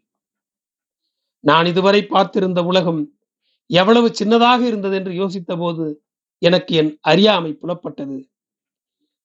நான் 1.45 1.67
இதுவரை 1.67 2.00
பார்த்திருந்த 2.05 2.61
உலகம் 2.64 3.02
எவ்வளவு 3.71 4.09
சின்னதாக 4.21 4.61
இருந்தது 4.61 4.95
என்று 4.95 5.12
யோசித்த 5.12 5.52
போது 5.57 5.87
எனக்கு 6.43 6.73
என் 6.75 6.93
அறியாமை 7.00 7.50
புலப்பட்டது. 7.52 8.19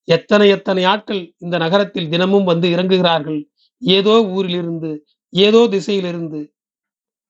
எத்தனை 0.07 0.47
எத்தனை 0.49 0.83
ஆட்கள் 0.85 1.21
இந்த 1.37 1.55
நகரத்தில் 1.57 2.09
தினமும் 2.09 2.43
வந்து 2.43 2.67
இறங்குகிறார்கள் 2.75 3.39
ஏதோ 3.81 4.13
ஊரிலிருந்து 4.35 4.91
ஏதோ 5.33 5.61
திசையிலிருந்து. 5.67 6.41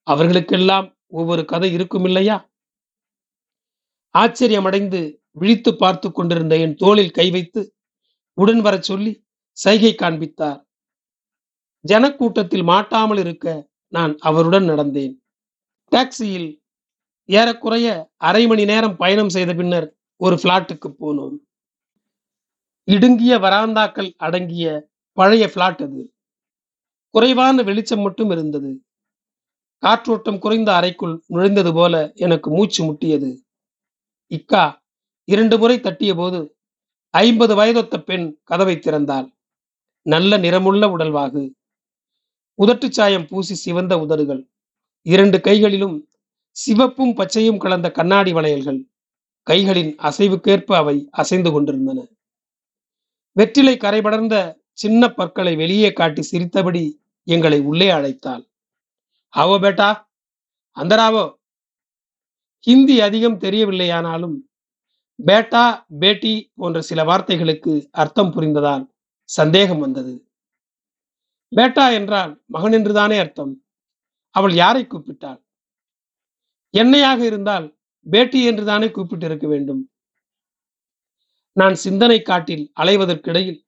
அவர்களுக்கெல்லாம் 0.08 0.88
ஒவ்வொரு 1.12 1.44
கதை 1.46 1.70
இருக்கும் 1.74 2.06
இல்லையா 2.06 2.38
ஆச்சரியமடைந்து 4.16 5.00
விழித்து 5.32 5.72
பார்த்து 5.76 6.08
கொண்டிருந்த 6.12 6.54
என் 6.58 6.76
தோளில் 6.76 7.16
கை 7.18 7.26
வைத்து 7.32 7.62
உடன் 8.38 8.62
வரச் 8.62 8.84
சொல்லி 8.84 9.12
சைகை 9.52 9.96
காண்பித்தார். 9.96 10.60
ஜனக்கூட்டத்தில் 11.86 12.64
மாட்டாமல் 12.64 13.18
இருக்க 13.18 13.70
நான் 13.94 14.18
அவருடன் 14.20 14.70
நடந்தேன். 14.70 15.14
டாக்ஸியில் 15.92 16.50
ஏறக்குறைய 17.30 17.88
அரை 18.18 18.48
மணி 18.48 18.66
நேரம் 18.66 18.98
பயணம் 18.98 19.30
செய்த 19.30 19.54
பின்னர் 19.54 19.88
ஒரு 20.22 20.36
பிளாட்டுக்கு 20.36 20.90
போனோம். 21.02 21.38
இடுங்கிய 22.84 23.38
வராந்தாக்கள் 23.38 24.10
அடங்கிய 24.18 24.68
பழைய 25.14 25.50
பிளாட் 25.54 25.82
அது. 25.82 26.02
குறைவான 27.10 27.64
வெளிச்சம் 27.64 28.00
மட்டும் 28.00 28.30
இருந்தது. 28.30 28.72
காற்றோட்டம் 29.84 30.40
குறைந்த 30.40 30.70
அறைக்குள் 30.76 31.16
நுழைந்தது 31.34 31.74
போல 31.74 32.12
எனக்கு 32.16 32.50
மூச்சு 32.52 32.82
முட்டியது. 32.84 33.32
இக்கா 34.32 34.64
இரண்டு 35.28 35.58
முறை 35.58 35.80
தட்டிய 35.80 36.16
போது 36.16 36.40
ஐம்பது 37.14 37.56
வயதொத்த 37.56 37.96
பெண் 38.00 38.38
கதவை 38.44 38.76
திறந்தாள். 38.76 39.28
நல்ல 40.06 40.38
நிறமுள்ள 40.38 40.88
உடல்வாகு. 40.88 41.44
உதட்டு 42.60 42.90
சாயம் 42.90 43.28
பூசி 43.28 43.56
சிவந்த 43.56 44.00
உதடுகள். 44.00 44.42
இரண்டு 45.06 45.42
கைகளிலும் 45.42 45.98
சிவப்பும் 46.56 47.16
பச்சையும் 47.16 47.58
கலந்த 47.58 47.92
கண்ணாடி 47.92 48.34
வளையல்கள். 48.34 48.80
கைகளின் 49.48 49.96
அசைவுக்கேற்ப 50.04 50.72
அவை 50.76 51.08
அசைந்து 51.12 51.52
கொண்டிருந்தன. 51.52 52.00
வெற்றிலை 53.36 53.78
கரைபடர்ந்த 53.78 54.36
சின்ன 54.74 55.10
பற்களை 55.10 55.56
வெளியே 55.56 55.94
காட்டி 55.94 56.22
சிரித்தபடி 56.22 56.84
எங்களை 57.28 57.60
உள்ளே 57.62 57.90
அழைத்தாள். 57.92 58.44
ஆவோ 59.34 59.60
பேட்டா! 59.60 59.90
அந்தராவோ! 60.78 61.26
ஹிந்தி 62.68 63.02
அதிகம் 63.02 63.40
தெரியவில்லையானாலும் 63.40 64.36
பேட்டா 65.20 65.64
பேட்டி 66.00 66.52
போன்ற 66.56 66.82
சில 66.82 67.04
வார்த்தைகளுக்கு 67.04 67.74
அர்த்தம் 67.92 68.32
புரிந்ததால் 68.32 68.84
சந்தேகம் 69.30 69.80
வந்தது. 69.80 70.14
பேட்டா 71.52 71.86
என்றால் 71.94 72.32
மகன் 72.46 72.72
என்றுதானே 72.72 73.18
அர்த்தம். 73.18 73.54
அவள் 74.36 74.54
யாரை 74.54 74.84
கூப்பிட்டாள்? 74.88 75.40
என்னையாக 76.74 77.20
இருந்தால் 77.26 77.68
பேட்டி 78.06 78.40
என்றுதானே 78.44 78.92
கூப்பிட்டு 78.92 79.26
இருக்க 79.26 79.48
வேண்டும்? 79.48 79.82
நான் 81.56 81.76
சிந்தனை 81.76 82.22
காட்டில் 82.22 82.66
அலைவதற்கிடையில் 82.80 83.60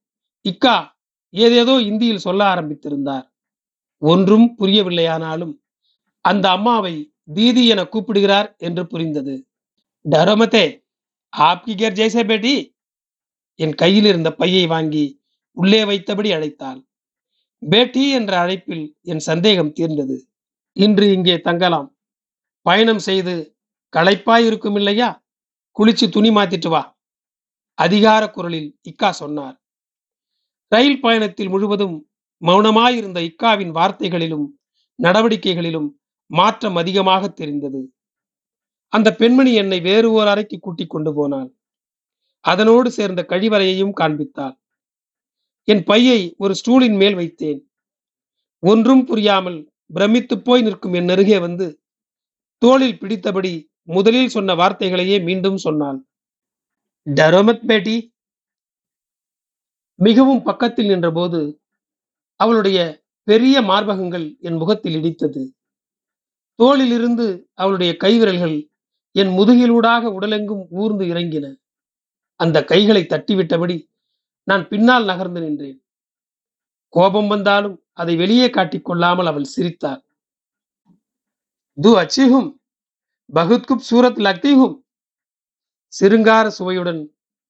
இக்கா 0.46 0.76
ஏதேதோ 1.34 1.76
இந்தியில் 1.82 2.18
சொல்ல 2.18 2.42
ஆரம்பித்திருந்தார். 2.56 3.26
ஒன்றும் 4.02 4.48
புரியவில்லையானாலும் 4.60 5.54
அந்த 6.26 6.46
அம்மாவை 6.50 6.94
தீதி 7.34 7.64
என 7.68 7.82
கூப்பிடுகிறார் 7.84 8.56
என்று 8.58 8.88
புரிந்தது. 8.88 9.36
டரமதே 10.06 10.66
ஆப்கி 11.38 11.74
கேர் 11.76 11.98
ஜெய்சே 12.00 12.28
பேட்டி 12.28 12.76
என் 13.56 13.76
கையில் 13.76 14.06
இருந்த 14.06 14.34
பையை 14.34 14.68
வாங்கி 14.68 15.22
உள்ளே 15.52 15.84
வைத்தபடி 15.84 16.30
அழைத்தாள். 16.32 16.80
பேட்டி 17.70 18.10
என்ற 18.10 18.40
அழைப்பில் 18.40 18.98
என் 19.02 19.20
சந்தேகம் 19.20 19.72
தீர்ந்தது. 19.72 20.28
இன்று 20.74 21.12
இங்கே 21.12 21.42
தங்கலாம். 21.42 21.98
பயணம் 22.62 23.00
செய்து 23.00 23.58
களைப்பாய் 23.98 24.46
இருக்கும் 24.46 24.76
இல்லையா? 24.76 25.24
குளிச்சு 25.80 26.10
துணி 26.10 26.30
மாத்திட்டு 26.30 26.70
வா. 26.70 26.98
அதிகார 27.74 28.30
குரலில் 28.30 28.80
இக்கா 28.90 29.10
சொன்னார். 29.10 29.62
ரயில் 30.68 31.02
பயணத்தில் 31.02 31.50
முழுவதும் 31.50 32.10
மௌனமாயிருந்த 32.42 33.20
இக்காவின் 33.20 33.72
வார்த்தைகளிலும் 33.72 34.48
நடவடிக்கைகளிலும் 35.04 35.90
மாற்றம் 36.26 36.76
அதிகமாக 36.76 37.28
தெரிந்தது. 37.28 37.94
அந்த 38.90 39.16
பெண்மணி 39.16 39.54
என்னை 39.54 39.80
வேறு 39.80 40.12
ஓர் 40.12 40.28
அறைக்கு 40.28 40.60
கூட்டிக் 40.60 40.90
கொண்டு 40.90 41.14
போனாள். 41.14 41.54
அதனோடு 42.40 42.92
சேர்ந்த 42.92 43.26
கழிவறையையும் 43.28 43.92
காண்பித்தாள். 43.98 44.60
என் 45.64 45.84
பையை 45.84 46.36
ஒரு 46.38 46.56
ஸ்டூலின் 46.66 46.98
மேல் 46.98 47.16
வைத்தேன். 47.16 47.62
ஒன்றும் 48.60 49.06
புரியாமல் 49.06 49.72
பிரமித்து 49.94 50.42
போய் 50.42 50.62
நிற்கும் 50.62 50.94
என் 50.94 51.10
அருகே 51.10 51.40
வந்து 51.40 51.82
தோளில் 52.58 52.98
பிடித்தபடி 52.98 53.68
முதலில் 53.82 54.30
சொன்ன 54.30 54.56
வார்த்தைகளையே 54.56 55.24
மீண்டும் 55.24 55.58
சொன்னாள். 55.58 56.06
டரோமத் 57.06 57.66
பேட்டி. 57.66 58.14
மிகவும் 59.96 60.44
பக்கத்தில் 60.44 60.88
நின்றபோது 60.88 61.62
அவளுடைய 62.36 63.04
பெரிய 63.24 63.62
மார்பகங்கள் 63.62 64.40
என் 64.40 64.56
முகத்தில் 64.56 65.02
இடித்தது. 65.02 65.50
தோளிலிருந்து 66.64 67.44
அவளுடைய 67.54 67.96
கைவிரல்கள் 68.00 68.69
என் 69.16 69.28
முதுகிலூடாக 69.28 70.04
உடலெங்கும் 70.12 70.66
ஊர்ந்து 70.70 71.06
இறங்கின. 71.06 71.46
அந்த 72.40 72.64
கைகளை 72.64 73.06
தட்டிவிட்டபடி 73.10 73.78
நான் 74.44 74.68
பின்னால் 74.68 75.06
நகர்ந்து 75.06 75.42
நின்றேன். 75.42 75.84
கோபம் 76.94 77.28
வந்தாலும் 77.28 77.84
அதை 77.94 78.16
வெளியே 78.16 78.50
காட்டிக் 78.50 78.86
கொள்ளாமல் 78.86 79.26
அவள் 79.26 79.44
சிரித்தாள். 79.44 80.02
து 81.78 81.92
அச்சிஹும் 81.96 82.50
பகுத்குப் 83.34 83.86
சூரத் 83.92 84.20
லக்திஹும் 84.20 84.78
சிருங்கார 85.94 86.48
சுவையுடன் 86.50 87.02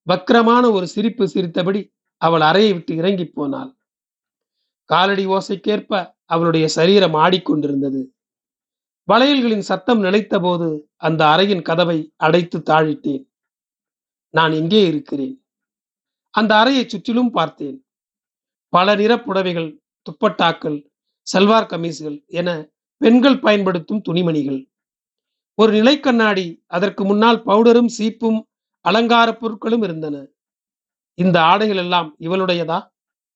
வக்கிரமான 0.08 0.72
ஒரு 0.72 0.88
சிரிப்பு 0.88 1.28
சிரித்தபடி 1.28 1.82
அவள் 2.22 2.42
அறையை 2.42 2.74
விட்டு 2.74 2.96
இறங்கி 2.96 3.26
போனாள். 3.26 3.72
காலடி 4.90 5.28
ஓசைக்கேற்ப 5.28 5.94
அவளுடைய 6.26 6.68
சரீரம் 6.68 7.14
ஆடிக்கொண்டிருந்தது. 7.16 8.02
வளையல்களின் 9.10 9.68
சத்தம் 9.70 10.04
நிலைத்தபோது 10.04 10.82
அந்த 10.96 11.26
அறையின் 11.26 11.62
கதவை 11.62 12.14
அடைத்து 12.16 12.60
தாழிட்டேன். 12.60 13.26
நான் 14.30 14.52
எங்கே 14.52 14.88
இருக்கிறேன். 14.88 15.46
அந்த 16.30 16.58
அறையை 16.58 16.88
சுற்றிலும் 16.88 17.32
பார்த்தேன். 17.32 17.86
பல 18.68 18.96
நிற 18.96 19.16
புடவைகள் 19.16 19.80
துப்பட்டாக்கள் 20.06 20.90
சல்வார் 21.34 21.68
கமீஸ்கள் 21.68 22.26
என 22.26 22.70
பெண்கள் 22.98 23.40
பயன்படுத்தும் 23.40 24.02
துணிமணிகள். 24.10 24.70
ஒரு 25.56 25.72
நிலை 25.72 26.00
கண்ணாடி 26.00 26.64
அதற்கு 26.68 27.06
முன்னால் 27.06 27.44
பவுடரும் 27.44 27.90
சீப்பும் 27.98 28.40
அலங்கார 28.86 29.32
பொருட்களும் 29.32 29.84
இருந்தன. 29.84 30.28
இந்த 31.14 31.42
ஆடைகள் 31.44 31.78
எல்லாம் 31.78 32.16
இவளுடையதா? 32.20 32.88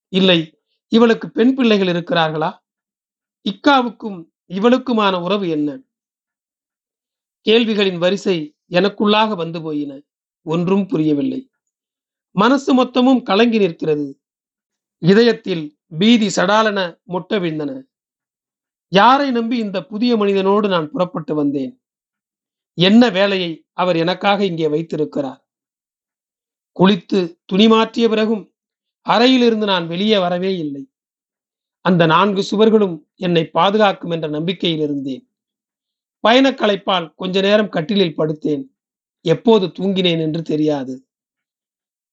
இல்லை 0.10 0.60
இவளுக்கு 0.88 1.32
பெண் 1.32 1.54
பிள்ளைகள் 1.56 1.88
இருக்கிறார்களா? 1.88 2.58
இக்காவுக்கும் 3.50 4.20
இவளுக்குமான 4.50 5.22
உறவு 5.22 5.50
என்ன? 5.50 5.80
கேள்விகளின் 7.46 7.98
வரிசை 7.98 8.56
எனக்குள்ளாக 8.70 9.36
வந்து 9.36 9.62
போயின. 9.62 10.02
ஒன்றும் 10.42 10.88
புரியவில்லை. 10.88 11.50
மனசு 12.32 12.84
மொத்தமும் 12.84 13.24
கலங்கி 13.24 13.58
நிற்கிறது. 13.58 14.20
இதயத்தில் 14.98 15.78
பீதி 15.98 16.28
சடாலென 16.28 17.00
மொட்ட 17.08 17.40
விழுந்தன. 17.40 17.84
யாரை 18.88 19.32
நம்பி 19.32 19.58
இந்த 19.58 19.84
புதிய 19.84 20.18
மனிதனோடு 20.18 20.68
நான் 20.68 20.92
புறப்பட்டு 20.92 21.36
வந்தேன்? 21.36 21.82
என்ன 22.74 23.10
வேலையை 23.10 23.66
அவர் 23.72 23.96
எனக்காக 23.96 24.46
இங்கே 24.46 24.68
வைத்திருக்கிறார்? 24.68 25.48
குளித்து 26.80 27.40
துணி 27.46 27.68
மாற்றிய 27.68 28.10
பிறகும் 28.10 28.54
அறையிலிருந்து 29.02 29.66
நான் 29.66 29.88
வெளியே 29.88 30.18
வரவே 30.18 30.58
இல்லை. 30.58 30.93
அந்த 31.86 32.06
நான்கு 32.06 32.44
சுவர்களும் 32.52 33.04
என்னை 33.16 33.46
பாதுகாக்கும் 33.46 34.12
என்ற 34.12 34.28
நம்பிக்கையில் 34.28 34.80
இருந்தேன். 34.80 35.30
பயணக் 36.20 36.60
களைப்பால் 36.60 37.14
கொஞ்ச 37.16 37.42
நேரம் 37.42 37.70
கட்டிலில் 37.70 38.18
படுத்தேன். 38.18 38.68
எப்போது 39.22 39.68
தூங்கினேன் 39.68 40.20
என்று 40.20 40.42
தெரியாது. 40.42 41.08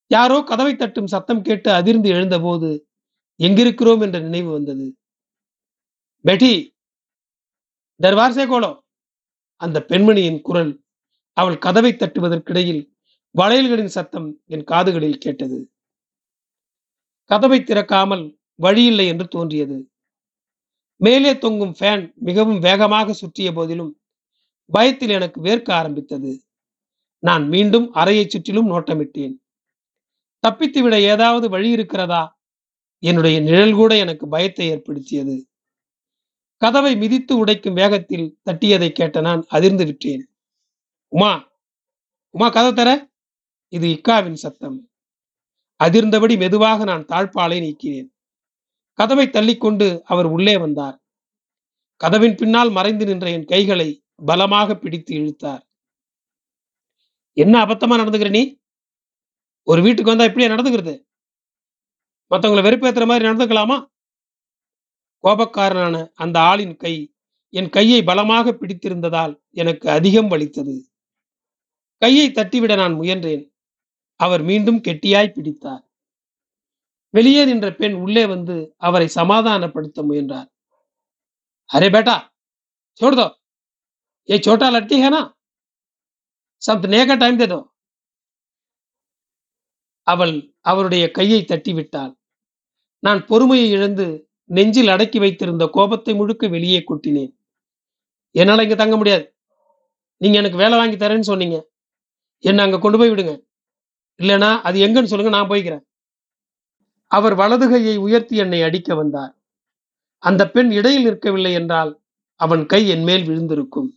யாரோ 0.07 0.43
கதவை 0.43 0.77
தட்டும் 0.77 1.07
சத்தம் 1.07 1.43
கேட்டு 1.43 1.73
அதிர்ந்து 1.73 2.09
எழுந்தபோது 2.09 2.89
எங்கிருக்கிறோம்? 3.39 4.01
என்ற 4.01 4.19
நினைவு 4.19 4.53
வந்தது. 4.53 4.97
பெட்டி 6.21 6.77
தர்வார் 8.03 8.37
கோலோ. 8.37 8.79
அந்த 9.57 9.85
பெண்மணியின் 9.89 10.41
குரல் 10.41 10.83
அவள் 11.33 11.59
கதவை 11.59 11.93
தட்டுவதற்கிடையில் 11.93 12.91
வளையல்களின் 13.39 13.87
சத்தம் 13.87 14.41
என் 14.47 14.65
காதுகளில் 14.65 15.19
கேட்டது. 15.19 15.73
கதவை 17.25 17.61
திறக்காமல் 17.61 18.40
வழியில்லை 18.61 19.07
என்று 19.07 19.27
தோன்றியது. 19.29 19.79
மேலே 21.01 21.39
தொங்கும் 21.39 21.75
ஃபேன் 21.79 22.15
மிகவும் 22.15 22.59
வேகமாக 22.59 23.13
சுற்றிய 23.13 23.53
போதிலும் 23.53 23.93
பயத்தில் 24.71 25.09
எனக்கு 25.09 25.39
வேர்க்க 25.43 25.71
ஆரம்பித்தது. 25.73 26.33
நான் 27.19 27.49
மீண்டும் 27.49 27.93
அறையை 27.93 28.25
சுற்றிலும் 28.29 28.71
நோட்டமிட்டேன். 28.71 29.35
தப்பித்துவிட 30.45 30.95
ஏதாவது 31.13 31.49
வழி 31.49 31.71
இருக்கிறதா? 31.71 32.23
என்னுடைய 33.03 33.41
நிழல் 33.41 33.75
கூட 33.75 33.97
எனக்கு 33.97 34.29
பயத்தை 34.29 34.69
ஏற்படுத்தியது. 34.69 35.37
கதவை 36.57 36.97
மிதித்து 36.97 37.45
உடைக்கும் 37.45 37.73
வேகத்தில் 37.73 38.27
தட்டியதை 38.45 38.89
கேட்ட 38.91 39.21
நான் 39.21 39.43
அதிர்ந்து 39.49 39.85
விட்டேன். 39.85 40.23
உமா 41.09 41.33
உமா 42.35 42.49
கதை 42.49 42.73
தர. 42.73 42.91
இது 43.69 43.87
இக்காவின் 43.89 44.41
சத்தம். 44.45 44.79
அதிர்ந்தபடி 45.85 46.37
மெதுவாக 46.39 46.85
நான் 46.85 47.07
தாழ்பாலை 47.07 47.59
நீக்கினேன். 47.67 48.11
கதவை 49.01 49.27
தள்ளிக்கொண்டு 49.27 50.03
அவர் 50.05 50.25
உள்ளே 50.25 50.57
வந்தார். 50.57 51.03
கதவின் 51.97 52.35
பின்னால் 52.35 52.71
மறைந்து 52.71 53.05
நின்ற 53.05 53.31
என் 53.31 53.45
கைகளை 53.45 54.05
பலமாக 54.25 54.75
பிடித்து 54.75 55.15
இழுத்தார். 55.15 55.63
என்ன 57.33 57.65
அபத்தமா 57.65 57.95
நடந்துக்கிற 58.01 58.31
நீ? 58.31 58.61
ஒரு 59.63 59.83
வீட்டுக்கு 59.83 60.17
வந்தா 60.17 60.25
இப்படியே 60.25 60.51
நடந்துக்கிறது? 60.51 61.07
மற்றவங்களை 62.31 62.63
வெறுப்பேத்துற 62.67 63.07
மாதிரி 63.07 63.29
நடந்துக்கலாமா? 63.29 63.87
கோபக்காரனான 65.25 66.09
அந்த 66.15 66.41
ஆளின் 66.41 66.77
கை 66.77 67.15
என் 67.49 67.69
கையை 67.69 68.03
பலமாக 68.03 68.53
பிடித்திருந்ததால் 68.53 69.41
எனக்கு 69.51 69.91
அதிகம் 69.91 70.29
வலித்தது. 70.29 70.93
கையை 71.97 72.31
தட்டிவிட 72.31 72.75
நான் 72.77 73.01
முயன்றேன். 73.01 73.51
அவர் 74.17 74.43
மீண்டும் 74.43 74.81
கெட்டியாய் 74.81 75.33
பிடித்தார். 75.33 75.90
வெளியே 77.14 77.44
நின்ற 77.46 77.68
பெண் 77.74 77.96
உள்ளே 77.96 78.24
வந்து 78.26 78.56
அவரை 78.80 79.08
சமாதானப்படுத்த 79.18 80.00
முயன்றார் 80.04 80.50
அரே 81.70 81.90
பேட்டா 81.90 82.16
छोड़ 83.00 83.16
दो 83.16 83.24
ये 84.30 84.38
छोटा 84.40 84.70
लड़की 84.70 85.00
है 85.00 85.10
ना 85.10 85.22
समझने 86.62 87.06
का 87.06 87.16
टाइम 87.16 87.38
दे 87.38 87.48
दो 87.48 87.58
அவள் 90.08 90.34
அவருடைய 90.62 91.04
கையை 91.12 91.40
தட்டிவிட்டாள் 91.44 92.12
நான் 93.04 93.22
பொறுமையை 93.26 93.68
இழந்து 93.70 94.06
நெஞ்சில் 94.50 94.92
அடக்கி 94.94 95.20
வைத்திருந்த 95.20 95.66
கோபத்தை 95.68 96.14
முழுக்க 96.14 96.48
வெளியே 96.48 96.80
கொட்டினேன் 96.82 97.32
என்னால 98.36 98.64
இங்க 98.64 98.76
தங்க 98.76 98.96
முடியாது 98.96 99.26
நீங்க 100.22 100.38
எனக்கு 100.38 100.62
வேலை 100.64 100.76
வாங்கி 100.78 100.98
தரேன்னு 100.98 101.30
சொன்னீங்க 101.32 101.58
என்ன 102.44 102.64
அங்க 102.64 102.80
கொண்டு 102.80 103.00
போய் 103.02 103.12
விடுங்க 103.14 103.34
இல்லைனா 104.20 104.52
அது 104.68 104.86
எங்கன்னு 104.88 105.12
சொல்லுங்க 105.14 105.34
நான் 105.36 105.52
போய்க்கிறேன் 105.52 105.84
அவர் 107.13 107.35
வலது 107.35 107.67
கையை 107.71 107.97
உயர்த்தி 107.97 108.37
என்னை 108.37 108.63
அடிக்க 108.63 108.95
வந்தார். 108.95 109.33
அந்த 110.23 110.43
பெண் 110.51 110.71
இடையில் 110.71 111.07
நிற்கவில்லை 111.07 111.53
என்றால் 111.53 111.93
அவன் 112.41 112.63
கை 112.67 112.89
என் 112.89 113.03
மேல் 113.03 113.25
விழுந்திருக்கும். 113.29 113.89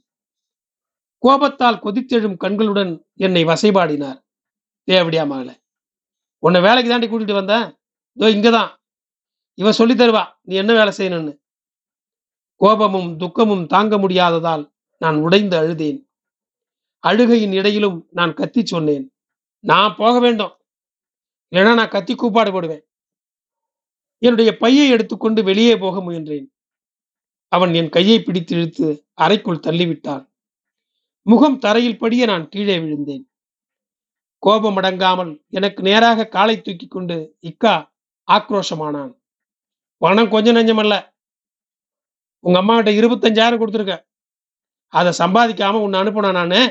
கோபத்தால் 1.23 1.83
கொதித்தெழும் 1.83 2.37
கண்களுடன் 2.37 2.93
என்னை 3.15 3.43
வசைபாடினார். 3.43 4.19
தேவடியா 4.87 5.23
மகள 5.23 5.49
உன்னை 6.43 6.59
வேலைக்கு 6.61 6.89
தாண்டி 6.91 7.07
கூட்டிட்டு 7.07 7.33
வந்தேன் 7.33 7.67
இதோ 8.17 8.27
இங்கதான். 8.29 8.71
இவ 9.57 9.71
சொல்லி 9.71 9.95
தருவா 9.95 10.23
நீ 10.41 10.53
என்ன 10.55 10.71
வேலை 10.73 10.93
செய்யணும்னு? 10.97 11.33
கோபமும் 12.61 13.09
துக்கமும் 13.17 13.65
தாங்க 13.65 13.97
முடியாததால் 13.97 14.63
நான் 15.01 15.17
உடைந்து 15.17 15.55
அழுதேன். 15.57 15.99
அழுகையின் 17.03 17.53
இடையிலும் 17.53 17.97
நான் 18.11 18.33
கத்தி 18.33 18.61
சொன்னேன். 18.65 19.05
நான் 19.63 19.95
போக 19.97 20.15
வேண்டும். 20.19 20.53
இல்லைன்னா 21.51 21.73
நான் 21.73 21.95
கத்தி 21.95 22.13
கூப்பாடு 22.15 22.51
போடுவேன். 22.51 22.83
என்னுடைய 24.23 24.57
பையை 24.57 24.89
எடுத்துக்கொண்டு 24.89 25.43
வெளியே 25.43 25.77
போக 25.77 25.99
முயன்றேன். 25.99 26.47
அவன் 27.47 27.73
என் 27.73 27.89
கையை 27.89 28.21
பிடித்து 28.21 28.55
இழுத்து 28.55 29.05
அறைக்குள் 29.13 29.65
தள்ளிவிட்டான். 29.67 30.23
முகம் 31.21 31.59
தரையில் 31.59 31.97
படிய 31.97 32.25
நான் 32.25 32.49
கீழே 32.49 32.79
விழுந்தேன். 32.79 33.25
கோபம் 34.39 34.75
அடங்காமல் 34.75 35.43
எனக்கு 35.49 35.83
நேராக 35.83 36.27
காலை 36.27 36.61
தூக்கி 36.61 36.87
கொண்டு 36.87 37.37
இக்கா 37.41 37.91
ஆக்ரோஷமானான். 38.31 39.13
பணம் 39.97 40.29
கொஞ்சம் 40.29 40.55
நஞ்சமல்ல 40.55 41.11
உங்க 42.39 42.57
அம்மா 42.59 42.75
கிட்ட 42.75 42.91
இருபத்தஞ்சாயிரம் 42.91 43.61
கொடுத்துருக்க. 43.61 43.97
அதை 44.87 45.11
சம்பாதிக்காம 45.17 45.81
உன்னை 45.85 45.99
அனுப்பின 46.01 46.31
நானு? 46.31 46.61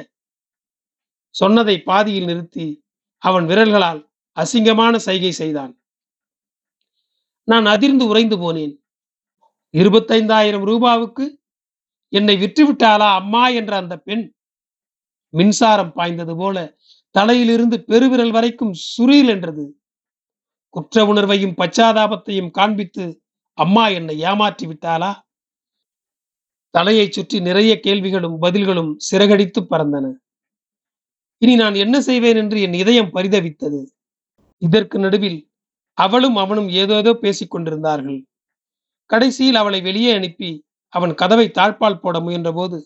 சொன்னதை 1.34 1.76
பாதியில் 1.80 2.24
நிறுத்தி 2.24 2.66
அவன் 3.18 3.46
விரல்களால் 3.46 4.00
அசிங்கமான 4.36 4.96
சைகை 4.96 5.32
செய்தான். 5.32 5.82
நான் 7.44 7.66
அதிர்ந்து 7.66 8.07
உறைந்து 8.07 8.37
போனேன். 8.37 8.74
இருபத்தைந்தாயிரம் 9.74 10.64
ரூபாவுக்கு 10.66 11.24
என்னை 12.09 12.37
விற்றுவிட்டாளா 12.37 13.09
அம்மா 13.14 13.48
என்ற 13.48 13.76
அந்த 13.76 13.98
பெண்? 13.98 14.24
மின்சாரம் 15.28 15.92
பாய்ந்தது 15.92 16.37
போல 16.37 16.57
தலையிலிருந்து 17.11 17.85
பெருவிரல் 17.85 18.31
வரைக்கும் 18.31 18.72
சுரீல் 18.72 19.28
என்றது. 19.28 19.64
குற்ற 20.68 21.05
உணர்வையும் 21.07 21.57
பச்சாதாபத்தையும் 21.57 22.50
காண்பித்து 22.50 23.22
அம்மா 23.52 23.88
என்னை 23.88 24.18
ஏமாற்றி 24.18 24.66
விட்டாளா? 24.66 25.12
தலையை 26.70 27.07
சுற்றி 27.11 27.40
நிறைய 27.40 27.81
கேள்விகளும் 27.81 28.37
பதில்களும் 28.42 28.92
சிறகடித்து 29.11 29.61
பறந்தன. 29.61 30.07
இனி 31.38 31.55
நான் 31.55 31.74
என்ன 31.74 32.00
செய்வேன் 32.00 32.37
என்று 32.37 32.61
என் 32.61 32.72
இதயம் 32.72 33.14
பரிதவித்தது. 33.14 33.81
இதற்கு 34.59 34.98
நடுவில் 34.98 35.51
அவளும் 35.98 36.37
அவனும் 36.37 36.68
ஏதேதோ 36.68 37.12
பேசிக் 37.14 37.50
கொண்டிருந்தார்கள். 37.50 38.24
கடைசியில் 39.07 39.55
அவளை 39.55 39.81
வெளியே 39.81 40.12
அனுப்பி 40.12 40.64
அவன் 40.88 41.14
கதவை 41.14 41.50
தாழ்பால் 41.55 42.00
போட 42.00 42.18
முயன்றபோது 42.18 42.78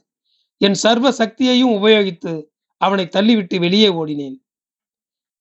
என் 0.61 0.75
சர்வ 0.75 1.11
சக்தியையும் 1.11 1.75
உபயோகித்து 1.79 2.33
அவனை 2.81 3.09
தள்ளிவிட்டு 3.17 3.59
வெளியே 3.59 3.89
ஓடினேன். 3.89 4.37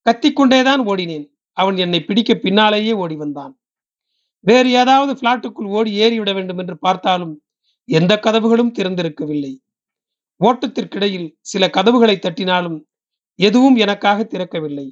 கத்திக்கொண்டேதான் 0.05 0.81
ஓடினேன். 0.85 1.25
அவன் 1.51 1.77
என்னை 1.77 1.99
பிடிக்க 2.03 2.33
பின்னாலேயே 2.35 2.93
ஓடி 2.93 3.15
வந்தான். 3.15 3.53
வேறு 4.39 4.71
ஏதாவது 4.71 5.13
பிளாட்டுக்குள் 5.13 5.67
ஓடி 5.67 5.91
ஏறிவிட 5.99 6.33
வேண்டும் 6.33 6.57
என்று 6.57 6.77
பார்த்தாலும் 6.77 7.43
எந்த 7.89 8.19
கதவுகளும் 8.23 8.75
திறந்திருக்கவில்லை. 8.77 9.53
ஓட்டத்திற்கிடையில் 10.41 11.35
சில 11.41 11.69
கதவுகளை 11.69 12.15
தட்டினாலும் 12.15 12.77
எதுவும் 13.39 13.75
எனக்காக 13.75 14.23
திறக்கவில்லை. 14.23 14.87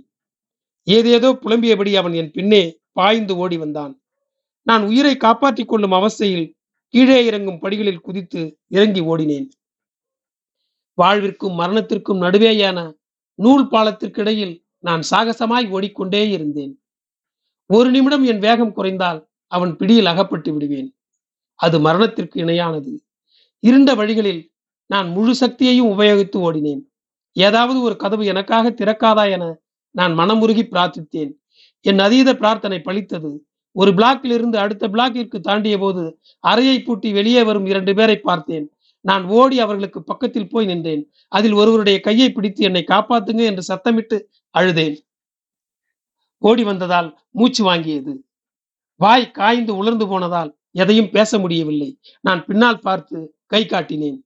ஏதேதோ 0.84 1.34
புலம்பியபடி 1.34 1.94
அவன் 1.94 2.14
என் 2.14 2.32
பின்னே 2.32 2.80
பாய்ந்து 2.92 3.38
ஓடி 3.38 3.58
வந்தான். 3.58 4.04
நான் 4.62 4.84
உயிரை 4.84 5.18
காப்பாற்றிக் 5.18 5.68
கொள்ளும் 5.68 5.92
அவஸ்தையில் 5.92 6.54
கீழே 6.88 7.26
இறங்கும் 7.26 7.60
படிகளில் 7.60 8.02
குதித்து 8.02 8.60
இறங்கி 8.68 9.02
ஓடினேன். 9.02 9.48
வாழ்விற்கும் 11.02 11.56
மரணத்திற்கும் 11.60 12.22
நடுவேயான 12.22 12.94
நூல் 13.36 13.68
பாலத்திற்கிடையில் 13.68 14.64
நான் 14.78 15.02
சாகசமாய் 15.12 15.70
ஓடிக்கொண்டே 15.70 16.30
இருந்தேன். 16.30 16.84
ஒரு 17.66 17.92
நிமிடம் 17.92 18.24
என் 18.24 18.40
வேகம் 18.40 18.74
குறைந்தால் 18.74 19.28
அவன் 19.48 19.76
பிடியில் 19.76 20.06
அகப்பட்டு 20.06 20.54
விடுவேன். 20.54 20.96
அது 21.56 21.80
மரணத்திற்கு 21.80 22.46
இணையானது. 22.46 22.98
இருண்ட 23.60 23.96
வழிகளில் 23.96 24.52
நான் 24.86 25.10
முழு 25.10 25.36
சக்தியையும் 25.36 25.92
உபயோகித்து 25.92 26.38
ஓடினேன். 26.38 26.82
ஏதாவது 27.32 27.82
ஒரு 27.82 27.96
கதவு 27.96 28.26
எனக்காக 28.26 28.70
திறக்காதா 28.70 29.32
என 29.32 29.63
நான் 29.94 30.18
மனமுருகி 30.20 30.64
பிரார்த்தித்தேன். 30.72 31.32
என் 31.82 32.00
அதீத 32.00 32.36
பிரார்த்தனை 32.36 32.82
பழித்தது. 32.86 33.38
ஒரு 33.72 33.92
பிளாக்கில் 33.92 34.34
இருந்து 34.38 34.58
அடுத்த 34.58 34.88
பிளாக்கிற்கு 34.88 35.40
தாண்டிய 35.40 35.78
போது 35.78 36.20
அறையை 36.40 36.82
பூட்டி 36.82 37.12
வெளியே 37.12 37.44
வரும் 37.44 37.66
இரண்டு 37.66 37.94
பேரை 37.96 38.18
பார்த்தேன். 38.20 38.72
நான் 39.02 39.24
ஓடி 39.26 39.60
அவர்களுக்கு 39.60 40.04
பக்கத்தில் 40.04 40.50
போய் 40.50 40.66
நின்றேன். 40.66 41.12
அதில் 41.28 41.54
ஒருவருடைய 41.54 42.00
கையை 42.00 42.32
பிடித்து 42.32 42.64
என்னை 42.64 42.84
காப்பாத்துங்க 42.88 43.44
என்று 43.44 43.64
சத்தமிட்டு 43.72 44.18
அழுதேன். 44.58 44.98
ஓடி 46.38 46.64
வந்ததால் 46.64 47.10
மூச்சு 47.32 47.62
வாங்கியது. 47.70 48.14
வாய் 48.96 49.32
காய்ந்து 49.32 49.76
உலர்ந்து 49.76 50.08
போனதால் 50.08 50.52
எதையும் 50.72 51.10
பேச 51.10 51.40
முடியவில்லை. 51.40 51.90
நான் 52.22 52.46
பின்னால் 52.46 52.80
பார்த்து 52.80 53.18
கை 53.46 53.66
காட்டினேன். 53.66 54.20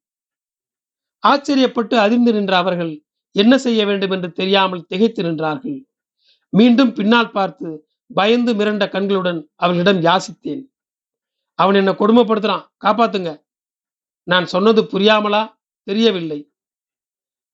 ஆச்சரியப்பட்டு 1.24 1.96
அதிர்ந்து 1.96 2.34
நின்ற 2.34 2.58
அவர்கள் 2.58 2.94
என்ன 3.38 3.54
செய்ய 3.58 3.82
வேண்டும் 3.86 4.12
என்று 4.12 4.30
தெரியாமல் 4.32 4.88
திகைத்து 4.88 5.22
நின்றார்கள். 5.24 5.78
மீண்டும் 6.54 6.94
பின்னால் 6.94 7.32
பார்த்து 7.32 7.70
பயந்து 8.12 8.52
மிரண்ட 8.54 8.84
கண்களுடன் 8.90 9.40
அவளிடம் 9.56 10.00
யாசித்தேன். 10.02 10.64
அவன் 11.60 11.76
என்ன 11.76 11.92
கொடுமைப்படுத்துறான் 11.92 12.66
காப்பாத்துங்க. 12.86 13.32
நான் 14.28 14.46
சொன்னது 14.46 14.82
புரியாமலா? 14.84 15.44
தெரியவில்லை. 15.88 16.40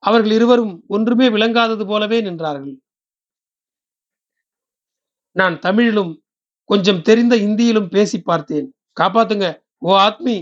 அவர்கள் 0.04 0.32
இருவரும் 0.32 0.74
ஒன்றுமே 0.88 1.28
விளங்காதது 1.30 1.84
போலவே 1.86 2.22
நின்றார்கள். 2.22 2.76
நான் 5.36 5.60
தமிழிலும் 5.60 6.12
கொஞ்சம் 6.69 7.02
தெரிந்த 7.02 7.36
இந்தியிலும் 7.38 7.89
பேசி 7.89 8.17
பார்த்தேன். 8.22 8.67
காப்பாத்துங்க 8.98 9.48
ஓ 9.82 9.93
ஆத்மி! 10.00 10.36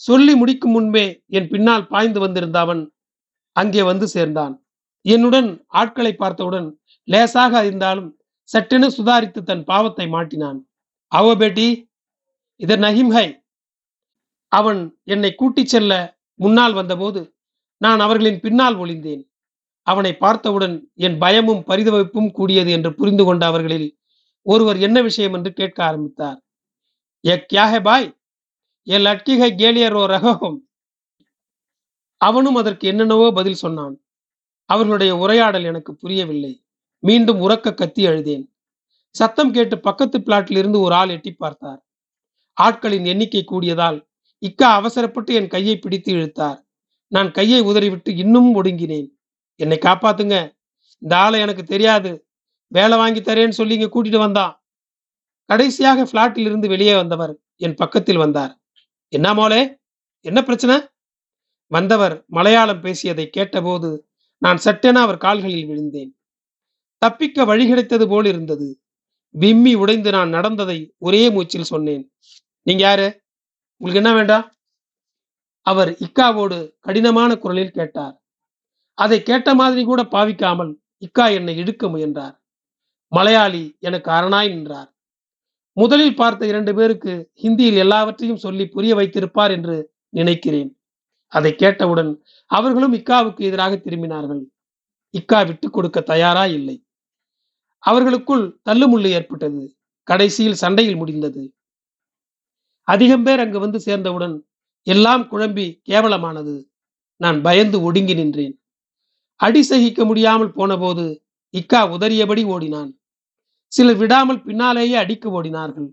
சொல்லி 0.00 0.32
முடிக்கும் 0.34 0.70
முன்பே 0.70 1.04
என் 1.30 1.48
பின்னால் 1.48 1.86
பாய்ந்து 1.86 2.20
வந்திருந்த 2.20 2.56
அவன் 2.60 2.82
அங்கே 3.56 3.82
வந்து 3.82 4.06
சேர்ந்தான். 4.08 4.54
என்னுடன் 5.04 5.50
ஆட்களை 5.66 6.12
பார்த்தவுடன் 6.14 6.68
லேசாக 7.08 7.52
அறிந்தாலும் 7.62 8.10
சட்டென 8.48 8.86
சுதாரித்து 8.86 9.40
தன் 9.42 9.64
பாவத்தை 9.64 10.06
மாட்டினான். 10.06 10.58
அவ 11.12 11.34
பேட்டி 11.36 11.68
இதர் 12.60 12.82
நஹிம் 12.86 13.12
ஹை. 13.12 13.26
அவன் 14.52 14.80
என்னை 15.04 15.30
கூட்டிச் 15.34 15.72
செல்ல 15.72 15.92
முன்னால் 16.34 16.72
வந்தபோது 16.72 17.20
நான் 17.80 18.00
அவர்களின் 18.00 18.40
பின்னால் 18.40 18.76
ஒளிந்தேன். 18.76 19.22
அவனை 19.86 20.12
பார்த்தவுடன் 20.16 20.74
என் 20.94 21.18
பயமும் 21.18 21.62
பரிதவிப்பும் 21.66 22.30
கூடியது 22.30 22.70
என்று 22.70 22.90
புரிந்து 22.94 23.24
கொண்ட 23.24 23.46
அவர்களில் 23.46 23.88
ஒருவர் 24.46 24.78
என்ன 24.78 24.98
விஷயம் 25.02 25.34
என்று 25.34 25.52
கேட்க 25.52 25.78
ஆரம்பித்தார். 25.84 26.38
ஏ 27.26 27.34
கியா 27.52 27.64
ஹே 27.72 27.80
பாய்? 27.80 28.06
ஏ 28.86 28.98
லட்கி 28.98 29.34
ஹை 29.38 29.50
கேலியர் 29.62 29.96
ஓ 30.00 30.04
ரகம் 30.06 30.58
அவனும் 32.20 32.54
அதற்கு 32.54 32.88
என்னென்னவோ 32.88 33.32
பதில் 33.32 33.60
சொன்னான். 33.64 33.94
அவர்களுடைய 34.70 35.12
உரையாடல் 35.16 35.64
எனக்கு 35.64 35.92
புரியவில்லை. 35.94 36.52
மீண்டும் 37.02 37.40
உறக்க 37.40 37.74
கத்தி 37.74 38.02
அழுதேன். 38.06 38.44
சத்தம் 39.14 39.52
கேட்டு 39.52 39.76
பக்கத்து 39.80 40.18
பிளாட்டில் 40.18 40.56
இருந்து 40.56 40.80
ஒரு 40.80 40.94
ஆள் 40.94 41.08
எட்டி 41.08 41.32
பார்த்தார். 41.32 41.80
ஆட்களின் 42.56 43.06
எண்ணிக்கை 43.06 43.42
கூடியதால் 43.44 43.98
இக்கா 44.42 44.68
அவசரப்பட்டு 44.80 45.34
என் 45.34 45.48
கையை 45.48 45.78
பிடித்து 45.78 46.12
இழுத்தார். 46.12 46.58
நான் 47.12 47.30
கையை 47.30 47.60
உதறிவிட்டு 47.60 48.10
இன்னும் 48.16 48.50
ஒடுங்கினேன். 48.54 49.08
என்னை 49.60 49.78
காப்பாத்துங்க. 49.82 50.36
இந்த 51.02 51.14
ஆளை 51.16 51.38
எனக்கு 51.40 51.64
தெரியாது. 51.64 52.10
வேலை 52.72 52.96
வாங்கி 52.98 53.20
தரேன்னு 53.20 53.58
சொல்லி 53.60 53.74
இங்க 53.78 53.88
கூட்டிட்டு 53.94 54.18
வந்தான் 54.18 54.54
கடைசியாக 55.50 56.00
பிளாட்டில் 56.04 56.46
இருந்து 56.50 56.66
வெளியே 56.68 56.94
வந்தவர் 56.96 57.32
என் 57.56 57.74
பக்கத்தில் 57.74 58.16
வந்தார். 58.16 58.52
என்ன 59.12 59.28
மோளே? 59.34 59.60
என்ன 60.26 60.42
பிரச்சனை? 60.42 60.76
வந்தவர் 61.70 62.24
மலையாளம் 62.26 62.80
பேசியதை 62.80 63.30
கேட்டபோது 63.30 64.08
நான் 64.38 64.60
சட்டென 64.64 65.00
அவர் 65.00 65.16
கால்களில் 65.16 65.66
விழுந்தேன். 65.66 66.10
தப்பிக்க 66.98 67.44
வழி 67.44 67.68
கிடைத்தது 67.68 68.08
போல் 68.08 68.24
இருந்தது. 68.24 68.68
விம்மி 69.34 69.74
உடைந்து 69.74 70.10
நான் 70.10 70.28
நடந்ததை 70.28 70.78
ஒரே 70.98 71.30
மூச்சில் 71.30 71.70
சொன்னேன். 71.72 72.12
நீங்க 72.62 72.82
யாரு? 72.82 73.08
உங்களுக்கு 73.76 74.00
என்ன 74.02 74.12
வேண்டாம் 74.16 74.46
அவர் 75.66 75.90
இக்காவோடு 75.90 76.58
கடினமான 76.80 77.36
குரலில் 77.36 77.70
கேட்டார். 77.70 78.14
அதை 78.94 79.22
கேட்ட 79.22 79.54
மாதிரி 79.54 79.84
கூட 79.84 80.02
பாவிக்காமல் 80.02 80.72
இக்கா 81.06 81.26
என்னை 81.32 81.56
இழுக்க 81.56 81.88
முயன்றார். 81.88 82.34
மலையாளி 83.12 83.76
எனக்கு 83.78 84.10
அரணாய் 84.10 84.48
நின்றார் 84.48 84.90
முதலில் 85.76 86.16
பார்த்த 86.16 86.46
இரண்டு 86.46 86.74
பேருக்கு 86.74 87.30
ஹிந்தியில் 87.42 87.76
எல்லாவற்றையும் 87.76 88.36
சொல்லி 88.36 88.66
புரிய 88.66 88.94
வைத்திருப்பார் 88.94 89.50
என்று 89.50 89.76
நினைக்கிறேன். 90.08 90.70
அதை 91.30 91.54
கேட்டவுடன் 91.54 92.24
அவர்களும் 92.46 92.94
இக்காவுக்கு 92.94 93.40
எதிராக 93.40 93.76
திரும்பினார்கள். 93.76 94.42
இக்கா 95.18 95.46
விட்டுக் 95.46 95.72
கொடுக்க 95.72 96.00
தயாரா 96.00 96.46
இல்லை. 96.46 96.84
அவர்களுக்குள் 97.78 98.60
தள்ளுமுள்ளு 98.70 99.08
ஏற்பட்டது. 99.08 99.76
கடைசியில் 100.02 100.60
சண்டையில் 100.62 100.96
முடிந்தது. 100.96 101.54
அதிகம் 102.82 103.22
பேர் 103.22 103.38
அங்கு 103.38 103.58
வந்து 103.58 103.80
சேர்ந்தவுடன் 103.80 104.48
எல்லாம் 104.82 105.22
குழம்பி 105.30 105.82
கேவலமானது. 105.88 106.64
நான் 107.16 107.42
பயந்து 107.42 107.82
ஒடுங்கி 107.82 108.14
நின்றேன். 108.14 108.62
அடி 109.36 109.62
சகிக்க 109.62 110.04
முடியாமல் 110.04 110.52
போனபோது 110.52 111.26
இக்கா 111.58 111.80
உதறியபடி 111.94 112.44
ஓடினான். 112.44 113.00
சிலர் 113.66 113.96
விடாமல் 113.96 114.42
பின்னாலேயே 114.42 114.94
அடிக்க 114.94 115.42
ஓடினார்கள். 115.42 115.90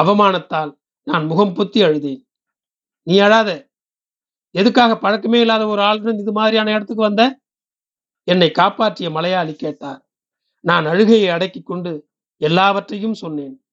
அவமானத்தால் 0.00 0.78
நான் 1.02 1.26
முகம் 1.26 1.54
பொத்தி 1.54 1.80
அழுதேன். 1.86 2.22
நீ 3.02 3.18
அழாத. 3.18 3.70
எதுக்காக 4.54 4.98
பழக்கமே 4.98 5.40
இல்லாத 5.40 5.66
ஒரு 5.66 5.82
ஆளுடன் 5.82 6.18
இது 6.18 6.32
மாதிரியான 6.32 6.70
இடத்துக்கு 6.70 7.02
வந்த? 7.02 7.40
என்னை 8.22 8.50
காப்பாற்றிய 8.50 9.10
மலையாளி 9.10 9.54
கேட்டார். 9.54 10.08
நான் 10.60 10.86
அழுகையை 10.86 11.28
அடக்கி 11.28 11.62
கொண்டு 11.62 12.08
எல்லாவற்றையும் 12.36 13.14
சொன்னேன். 13.14 13.66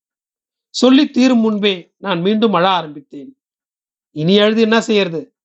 சொல்லி 0.69 1.09
தீரும் 1.09 1.39
முன்பே 1.39 1.93
நான் 1.97 2.21
மீண்டும் 2.21 2.53
அழ 2.53 2.69
ஆரம்பித்தேன். 2.69 3.37
இனி 4.11 4.39
அழுது 4.39 4.61
என்ன 4.61 4.81
செய்யறது? 4.81 5.35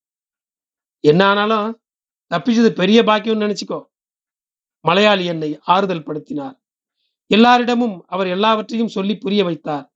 என்ன 1.00 1.26
ஆனாலும் 1.26 1.82
தப்பிச்சது 2.34 2.70
பெரிய 2.70 3.02
பாக்கியம்னு 3.02 3.44
நினைச்சுக்கோ. 3.44 3.84
மலையாளி 4.80 5.24
என்னை 5.24 5.58
ஆறுதல் 5.64 6.06
படுத்தினார். 6.06 6.56
எல்லாரிடமும் 7.26 8.04
அவர் 8.06 8.26
எல்லாவற்றையும் 8.26 8.88
சொல்லி 8.88 9.16
புரிய 9.16 9.44
வைத்தார். 9.44 9.86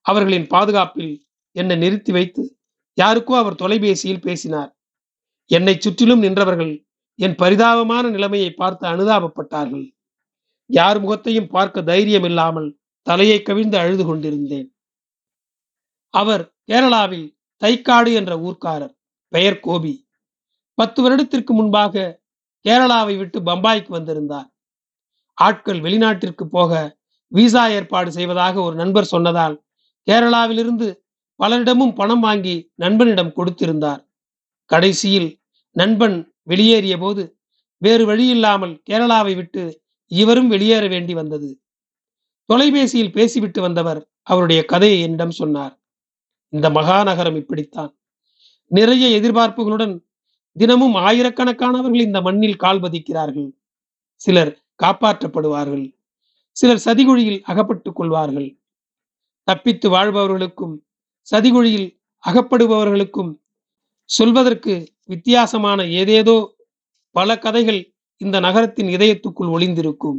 அவர்களின் 0.00 0.46
பாதுகாப்பில் 0.46 1.26
என்னை 1.56 1.76
நிறுத்தி 1.76 2.12
வைத்து 2.12 2.59
யாருக்கோ 2.98 3.34
அவர் 3.36 3.54
தொலைபேசியில் 3.54 4.24
பேசினார். 4.24 4.70
என்னை 5.50 5.74
சுற்றிலும் 5.78 6.22
நின்றவர்கள் 6.22 6.72
என் 7.18 7.34
பரிதாபமான 7.34 8.04
நிலைமையை 8.10 8.50
பார்த்து 8.52 8.84
அனுதாபப்பட்டார்கள். 8.86 9.86
யார் 10.70 11.00
முகத்தையும் 11.00 11.48
பார்க்க 11.48 11.82
தைரியம் 11.82 12.24
இல்லாமல் 12.24 12.68
தலையை 13.06 13.38
கவிழ்ந்து 13.42 13.76
அழுது 13.78 14.04
கொண்டிருந்தேன். 14.04 14.68
அவர் 16.14 16.44
கேரளாவில் 16.72 17.26
தைக்காடு 17.62 18.10
என்ற 18.12 18.32
ஊர்க்காரர் 18.38 18.94
பெயர் 19.32 19.60
கோபி. 19.60 19.94
பத்து 20.74 21.02
வருடத்திற்கு 21.02 21.52
முன்பாக 21.54 22.22
கேரளாவை 22.64 23.14
விட்டு 23.18 23.38
பம்பாய்க்கு 23.40 23.88
வந்திருந்தார். 23.88 24.48
ஆட்கள் 25.38 25.80
வெளிநாட்டிற்கு 25.80 26.44
போக 26.44 26.98
விசா 27.32 27.64
ஏற்பாடு 27.68 28.10
செய்வதாக 28.12 28.54
ஒரு 28.62 28.74
நண்பர் 28.74 29.04
சொன்னதால் 29.04 29.56
கேரளாவிலிருந்து 30.06 30.88
பலரிடமும் 31.40 31.94
பணம் 31.94 32.20
வாங்கி 32.20 32.70
நண்பனிடம் 32.74 33.32
கொடுத்திருந்தார். 33.36 34.06
கடைசியில் 34.64 35.40
நண்பன் 35.70 36.34
வெளியேறிய 36.42 36.98
போது 36.98 37.38
வேறு 37.76 38.06
வழியில்லாமல் 38.06 38.82
கேரளாவை 38.90 39.34
விட்டு 39.34 39.82
இவரும் 40.06 40.48
வெளியேற 40.48 40.88
வேண்டி 40.88 41.14
வந்தது. 41.14 41.60
தொலைபேசியில் 42.44 43.12
பேசிவிட்டு 43.12 43.60
வந்தவர் 43.60 44.10
அவருடைய 44.22 44.64
கதையை 44.64 45.00
என்னிடம் 45.00 45.30
சொன்னார். 45.30 45.80
இந்த 46.48 46.70
மகாநகரம் 46.70 47.36
இப்படித்தான். 47.36 47.98
நிறைய 48.66 49.20
எதிர்பார்ப்புகளுடன் 49.20 50.04
தினமும் 50.52 50.94
ஆயிரக்கணக்கானவர்கள் 50.94 52.00
இந்த 52.00 52.20
மண்ணில் 52.20 52.56
கால் 52.56 52.80
பதிக்கிறார்கள். 52.80 53.50
சிலர் 54.14 54.64
காப்பாற்றப்படுவார்கள். 54.82 55.96
சிலர் 56.50 56.82
சதிகுழியில் 56.84 57.40
அகப்பட்டுக் 57.40 57.96
கொள்வார்கள். 57.96 58.58
தப்பித்து 59.42 59.90
வாழ்பவர்களுக்கும் 59.90 60.84
சதிகுழியில் 61.30 61.88
அகப்படுபவர்களுக்கும் 62.24 63.38
சொல்வதற்கு 64.04 64.92
வித்தியாசமான 65.04 65.84
ஏதேதோ 65.84 66.56
பல 67.10 67.38
கதைகள் 67.38 67.94
இந்த 68.16 68.40
நகரத்தின் 68.40 68.86
இதயத்துக்குள் 68.86 69.50
ஒளிந்திருக்கும். 69.50 70.18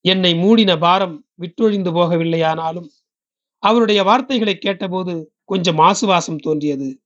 என்னை 0.00 0.34
மூடின 0.34 0.78
பாரம் 0.78 1.26
விட்டொழிந்து 1.40 1.90
போகவில்லையானாலும் 1.92 2.88
அவருடைய 3.58 4.02
வார்த்தைகளை 4.02 4.58
கேட்டபோது 4.58 5.32
கொஞ்சம் 5.44 5.78
ஆசுவாசம் 5.78 6.38
தோன்றியது. 6.38 7.00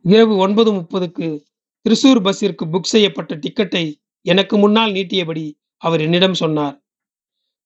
இரவு 0.00 0.36
ஒன்பது 0.36 0.72
முப்பதுக்கு 0.72 1.44
திருசூர் 1.82 2.20
பஸ்ஸிற்கு 2.22 2.64
புக் 2.72 2.92
செய்யப்பட்ட 2.94 3.34
டிக்கெட்டை 3.36 3.94
எனக்கு 4.20 4.58
முன்னால் 4.58 4.92
நீட்டியபடி 4.92 5.58
அவர் 5.76 6.00
என்னிடம் 6.00 6.34
சொன்னார். 6.34 6.76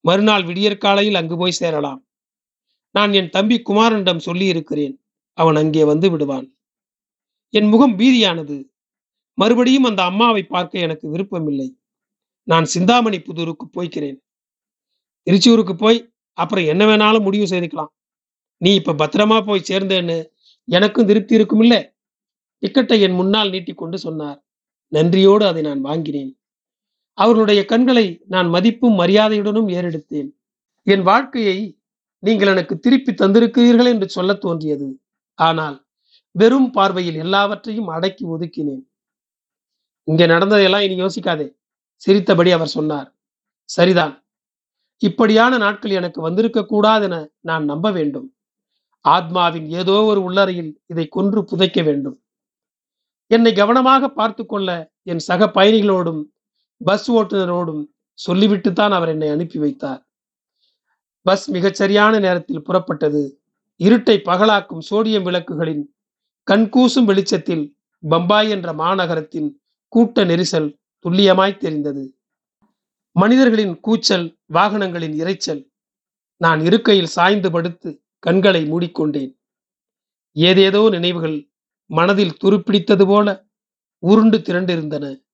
மறுநாள் 0.00 0.44
விடியற்காலையில் 0.44 1.14
அங்கு 1.14 1.36
போய் 1.36 1.52
சேரலாம். 1.52 2.03
நான் 2.94 3.12
என் 3.12 3.30
தம்பி 3.30 3.56
குமாரனிடம் 3.68 4.24
சொல்லி 4.26 4.46
இருக்கிறேன் 4.46 4.94
அவன் 5.38 5.56
அங்கே 5.56 5.84
வந்து 5.84 6.10
விடுவான். 6.10 6.46
என் 7.54 7.68
முகம் 7.68 7.98
பீதியானது. 7.98 8.56
மறுபடியும் 9.38 9.84
அந்த 9.84 10.02
அம்மாவை 10.02 10.42
பார்க்க 10.44 10.78
எனக்கு 10.78 11.06
விருப்பமில்லை. 11.08 11.68
நான் 12.48 12.64
சிந்தாமணி 12.64 13.18
புதூருக்கு 13.18 13.66
போய்க்கிறேன். 13.72 14.18
திருச்சூருக்கு 15.26 15.74
போய் 15.74 15.98
அப்புறம் 16.38 16.64
என்ன 16.64 16.82
வேணாலும் 16.86 17.22
முடிவு 17.22 17.44
செய்துக்கலாம். 17.44 17.92
நீ 18.56 18.74
இப்ப 18.74 18.92
பத்திரமா 18.92 19.46
போய் 19.46 19.68
சேர்ந்தேன்னு 19.68 20.18
எனக்கும் 20.68 21.06
திருப்தி 21.06 21.34
இருக்கும் 21.34 21.60
இல்ல 21.60 21.76
டிக்கெட்டை 22.62 22.96
என் 23.00 23.14
முன்னால் 23.14 23.50
நீட்டிக்கொண்டு 23.50 23.98
சொன்னார். 23.98 24.38
நன்றியோடு 24.92 25.44
அதை 25.46 25.62
நான் 25.62 25.80
வாங்கினேன். 25.80 26.32
அவர்களுடைய 27.18 27.64
கண்களை 27.64 28.06
நான் 28.26 28.48
மதிப்பும் 28.48 28.98
மரியாதையுடனும் 28.98 29.68
ஏறெடுத்தேன். 29.68 30.30
என் 30.86 31.02
வாழ்க்கையை 31.02 31.58
நீங்கள் 32.26 32.50
எனக்கு 32.54 32.74
திருப்பி 32.78 33.12
தந்திருக்கிறீர்கள் 33.12 33.90
என்று 33.92 34.08
சொல்ல 34.16 34.32
தோன்றியது. 34.44 34.88
ஆனால் 35.38 35.76
வெறும் 36.34 36.70
பார்வையில் 36.70 37.18
எல்லாவற்றையும் 37.24 37.90
அடக்கி 37.96 38.24
ஒதுக்கினேன். 38.34 38.84
இங்கே 40.08 40.26
நடந்ததையெல்லாம் 40.26 40.84
இனி 40.86 40.96
யோசிக்காதே 41.02 41.46
சிரித்தபடி 42.02 42.50
அவர் 42.52 42.74
சொன்னார். 42.76 43.08
சரிதான் 43.68 44.14
இப்படியான 45.02 45.52
நாட்கள் 45.58 45.96
எனக்கு 46.00 46.20
வந்திருக்க 46.20 46.60
கூடாதென 46.72 47.14
நான் 47.40 47.64
நம்ப 47.64 47.86
வேண்டும். 47.90 48.28
ஆத்மாவின் 49.04 49.66
ஏதோ 49.80 49.96
ஒரு 50.10 50.20
உள்ளறையில் 50.28 50.70
இதை 50.86 51.04
கொன்று 51.08 51.40
புதைக்க 51.44 51.78
வேண்டும். 51.82 52.16
என்னை 53.30 53.52
கவனமாக 53.52 54.08
பார்த்து 54.08 54.42
கொள்ள 54.46 54.68
என் 55.12 55.22
சக 55.28 55.46
பயணிகளோடும் 55.56 56.22
பஸ் 56.80 57.08
ஓட்டுநரோடும் 57.12 57.82
சொல்லிவிட்டுத்தான் 58.18 58.94
அவர் 58.98 59.12
என்னை 59.14 59.28
அனுப்பி 59.28 59.58
வைத்தார். 59.58 60.00
பஸ் 61.26 61.52
மிகச்சரியான 61.52 62.20
நேரத்தில் 62.20 62.62
புறப்பட்டது. 62.62 63.32
இருட்டை 63.78 64.16
பகலாக்கும் 64.24 64.82
சோடியம் 64.90 65.22
விளக்குகளின் 65.22 65.84
கண்கூசும் 66.50 67.04
வெளிச்சத்தில் 67.04 67.76
பம்பாய் 68.08 68.50
என்ற 68.50 68.72
மாநகரத்தின் 68.72 69.56
கூட்ட 69.88 70.24
நெரிசல் 70.24 70.76
துல்லியமாய் 71.04 71.56
தெரிந்தது. 71.56 72.18
மனிதர்களின் 73.10 73.80
கூச்சல் 73.80 74.36
வாகனங்களின் 74.52 75.16
இரைச்சல் 75.22 75.70
நான் 76.36 76.60
இருக்கையில் 76.60 77.06
சாய்ந்து 77.06 77.50
படுத்து 77.50 78.02
கண்களை 78.18 78.72
மூடிக்கொண்டேன். 78.72 79.32
ஏதேதோ 80.32 80.88
நினைவுகள் 80.90 81.50
மனதில் 81.86 82.36
துருப்பிடித்தது 82.44 83.06
போல 83.06 83.46
உருண்டு 83.98 84.38
திரண்டிருந்தன. 84.38 85.24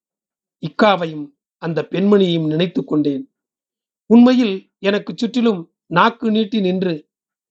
இக்காவையும் 0.61 1.26
அந்த 1.57 1.87
பெண்மணியையும் 1.90 2.46
நினைத்து 2.46 2.85
கொண்டேன். 2.85 3.35
உண்மையில் 4.07 4.72
எனக்கு 4.79 5.12
சுற்றிலும் 5.16 5.69
நாக்கு 5.90 6.31
நீட்டி 6.31 6.61
நின்று 6.61 6.94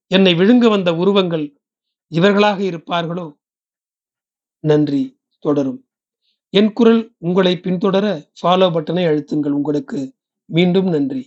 என்னை 0.06 0.34
விழுங்க 0.34 0.68
வந்த 0.68 0.94
உருவங்கள் 0.94 1.46
இவர்களாக 2.12 2.62
இருப்பார்களோ? 2.62 3.26
நன்றி 4.60 5.02
தொடரும். 5.38 5.80
என் 6.50 6.72
குரல் 6.72 7.14
உங்களை 7.18 7.52
பின்தொடர 7.56 8.06
ஃபாலோ 8.40 8.68
பட்டனை 8.74 9.04
அழுத்துங்கள். 9.10 9.56
உங்களுக்கு 9.60 10.14
மீண்டும் 10.44 10.88
நன்றி. 10.88 11.22